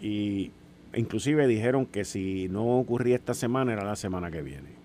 [0.00, 0.52] Y
[0.94, 4.77] inclusive dijeron que si no ocurría esta semana era la semana que viene.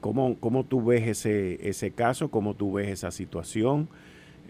[0.00, 2.30] ¿Cómo, cómo tú ves ese, ese caso?
[2.30, 3.88] ¿Cómo tú ves esa situación?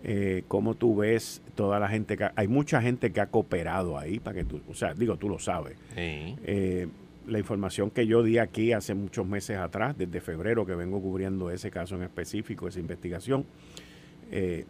[0.04, 2.28] Eh, ¿Cómo tú ves toda la gente que...
[2.36, 4.60] hay mucha gente que ha cooperado ahí para que tú...
[4.68, 5.76] O sea, digo, tú lo sabes.
[5.94, 6.36] Sí.
[6.44, 6.88] Eh,
[7.26, 11.50] la información que yo di aquí hace muchos meses atrás, desde febrero que vengo cubriendo
[11.50, 13.44] ese caso en específico, esa investigación,
[14.30, 14.64] eh,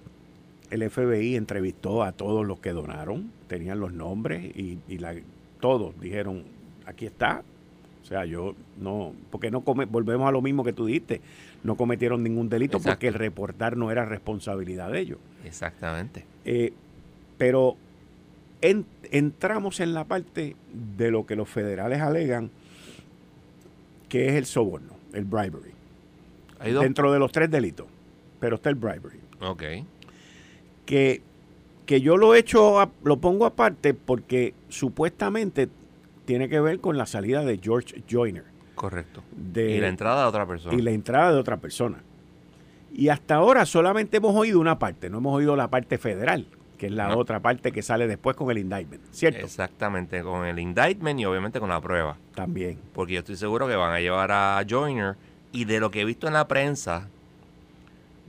[0.71, 5.15] el FBI entrevistó a todos los que donaron, tenían los nombres y, la,
[5.61, 6.45] todos dijeron,
[6.85, 7.43] aquí está.
[8.09, 11.21] O sea, yo no, porque no come, volvemos a lo mismo que tú dijiste,
[11.63, 15.19] no cometieron ningún delito porque el reportar no era responsabilidad de ellos.
[15.45, 16.25] Exactamente.
[16.47, 16.73] Eh,
[17.37, 17.77] pero
[18.63, 22.51] entramos en la parte de lo que los federales alegan
[24.09, 25.75] que es el soborno, el bribery.
[26.65, 27.89] Dentro de los tres delitos.
[28.41, 29.21] Pero está el bribery.
[29.43, 29.63] Ok.
[30.87, 31.21] Que,
[31.85, 35.69] que yo lo he hecho, lo pongo aparte porque supuestamente
[36.29, 38.45] tiene que ver con la salida de George Joyner.
[38.75, 39.23] Correcto.
[39.35, 40.77] y la entrada de otra persona.
[40.77, 42.03] Y la entrada de otra persona.
[42.93, 46.87] Y hasta ahora solamente hemos oído una parte, no hemos oído la parte federal que
[46.87, 49.45] es la otra parte que sale después con el indictment, ¿cierto?
[49.45, 52.17] Exactamente, con el indictment y obviamente con la prueba.
[52.37, 52.79] También.
[52.93, 55.17] Porque yo estoy seguro que van a llevar a Joyner
[55.51, 57.09] y de lo que he visto en la prensa,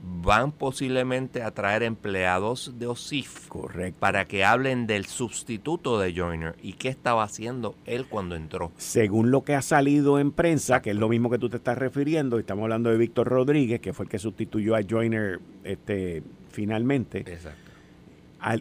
[0.02, 3.98] van posiblemente a traer empleados de OSIF Correcto.
[4.00, 8.72] para que hablen del sustituto de Joyner y qué estaba haciendo él cuando entró.
[8.76, 11.78] Según lo que ha salido en prensa, que es lo mismo que tú te estás
[11.78, 17.18] refiriendo, estamos hablando de Víctor Rodríguez, que fue el que sustituyó a Joyner este, finalmente.
[17.20, 17.70] Exacto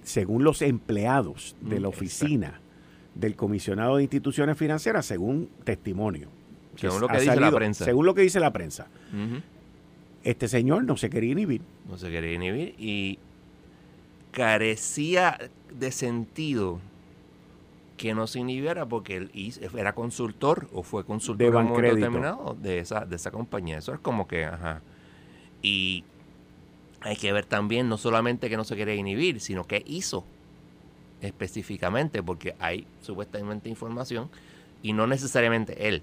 [0.04, 2.62] según los empleados de la mm, oficina
[3.16, 6.30] del comisionado de instituciones financieras, según testimonio.
[6.76, 7.86] Según lo que dice la prensa.
[7.86, 8.88] Según lo que dice la prensa.
[10.24, 11.62] Este señor no se quería inhibir.
[11.90, 13.20] No se quería inhibir y
[14.32, 15.38] carecía
[15.72, 16.80] de sentido
[17.98, 19.32] que no se inhibiera porque él
[19.76, 23.78] era consultor o fue consultor de un determinado de esa, de esa compañía.
[23.78, 24.82] Eso es como que, ajá.
[25.62, 26.06] Y
[27.02, 30.24] hay que ver también no solamente que no se quería inhibir, sino qué hizo
[31.22, 34.30] específicamente, porque hay supuestamente información,
[34.82, 36.02] y no necesariamente él,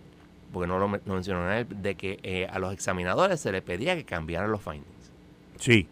[0.53, 4.05] porque no lo mencionó él, de que eh, a los examinadores se le pedía que
[4.05, 5.13] cambiaran los findings.
[5.59, 5.89] Sí.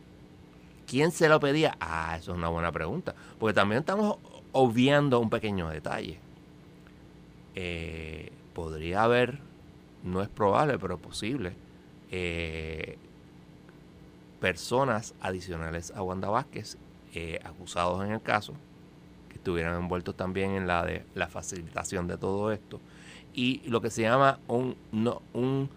[0.87, 1.77] ¿Quién se lo pedía?
[1.81, 4.19] Ah, eso es una buena pregunta, porque también estamos
[4.53, 6.19] obviando un pequeño detalle.
[7.55, 9.39] Eh, podría haber,
[10.03, 11.55] no es probable, pero posible,
[12.11, 12.97] eh,
[14.41, 16.77] personas adicionales a Wanda Vázquez
[17.15, 18.55] eh, acusados en el caso,
[19.29, 22.81] que estuvieran envueltos también en la de la facilitación de todo esto,
[23.35, 25.69] y lo que se llama un, no, un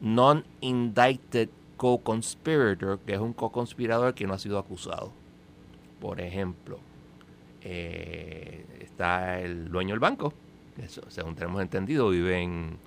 [0.00, 5.12] non-indicted co-conspirator, que es un co-conspirador que no ha sido acusado.
[6.00, 6.78] Por ejemplo,
[7.62, 10.32] eh, está el dueño del banco,
[10.82, 12.78] eso, según tenemos entendido, vive en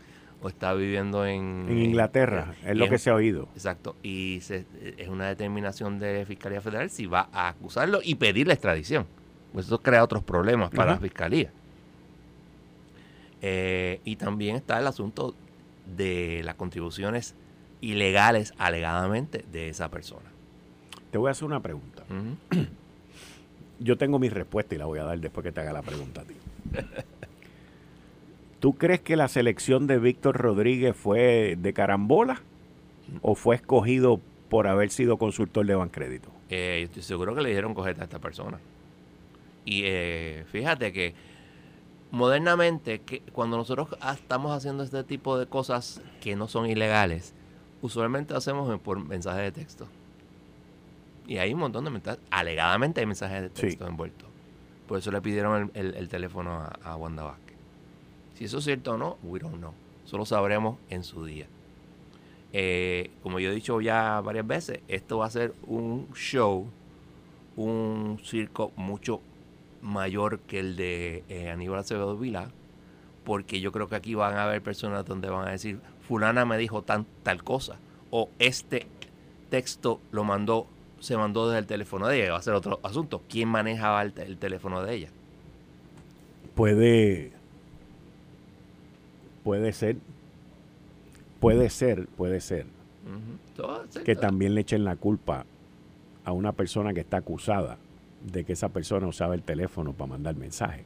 [0.42, 3.50] o está viviendo en, en Inglaterra, es lo que se ha oído.
[3.56, 8.54] Exacto, y es una determinación de Fiscalía Federal si va a acusarlo y pedir la
[8.54, 9.06] extradición.
[9.52, 11.52] Pues eso crea otros problemas para la Fiscalía.
[13.42, 15.36] Eh, y también está el asunto
[15.96, 17.36] de las contribuciones
[17.82, 20.30] ilegales alegadamente de esa persona.
[21.12, 22.04] Te voy a hacer una pregunta.
[23.80, 26.22] Yo tengo mi respuesta y la voy a dar después que te haga la pregunta
[26.22, 26.36] a ti.
[28.60, 32.42] ¿Tú crees que la selección de Víctor Rodríguez fue de carambola
[33.22, 34.20] o fue escogido
[34.50, 36.30] por haber sido consultor de Bancrédito?
[36.50, 38.60] Eh, estoy seguro que le dieron cojeta a esta persona.
[39.64, 41.14] Y eh, fíjate que
[42.12, 47.34] modernamente, que cuando nosotros estamos haciendo este tipo de cosas que no son ilegales,
[47.82, 49.88] usualmente hacemos por mensaje de texto.
[51.28, 54.28] Y hay un montón de mensajes, alegadamente hay mensajes de texto envueltos.
[54.88, 57.56] Por eso le pidieron el, teléfono a, a Wanda Vázquez.
[58.34, 59.74] Si eso es cierto o no, we don't know.
[60.06, 61.46] Solo sabremos en su día.
[62.52, 66.66] Eh, como yo he dicho ya varias veces, esto va a ser un show,
[67.56, 69.22] un circo mucho
[69.82, 72.50] mayor que el de eh, Aníbal Acevedo Vila,
[73.24, 76.58] porque yo creo que aquí van a haber personas donde van a decir, fulana me
[76.58, 77.78] dijo tan, tal cosa,
[78.12, 78.88] o este
[79.50, 80.68] texto lo mandó,
[81.00, 83.24] se mandó desde el teléfono de ella, va a ser otro asunto.
[83.30, 85.10] ¿Quién manejaba el teléfono de ella?
[86.56, 87.32] Puede
[89.50, 89.98] puede ser,
[91.40, 92.66] puede ser, puede ser,
[94.06, 95.46] que también le echen la culpa
[96.24, 97.78] a una persona que está acusada
[98.24, 100.86] de que esa persona usaba el teléfono para mandar mensajes.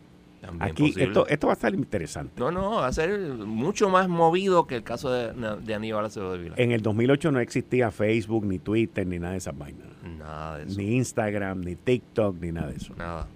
[0.59, 2.33] Aquí esto, esto va a estar interesante.
[2.37, 5.31] No, no, va a ser mucho más movido que el caso de,
[5.61, 6.55] de Aníbal Acevedo de Vila.
[6.57, 9.87] En el 2008 no existía Facebook, ni Twitter, ni nada de esas vainas.
[10.03, 10.77] Nada de eso.
[10.77, 12.93] Ni Instagram, ni TikTok, ni nada de eso.
[12.95, 13.27] Nada.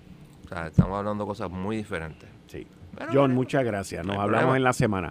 [0.43, 2.27] O sea, estamos hablando de cosas muy diferentes.
[2.47, 2.67] Sí.
[3.13, 4.05] John, muchas gracias.
[4.05, 5.09] Nos hablamos en la semana.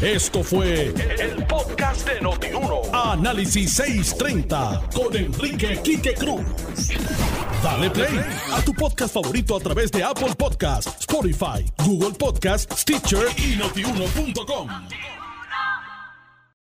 [0.00, 2.82] Esto fue el, podcast de Notiuno.
[2.92, 6.44] Análisis 630 con Enrique Quique Cruz.
[7.62, 8.20] Dale play
[8.52, 14.68] a tu podcast favorito a través de Apple Podcasts, Spotify, Google Podcasts, Stitcher y notiuno.com.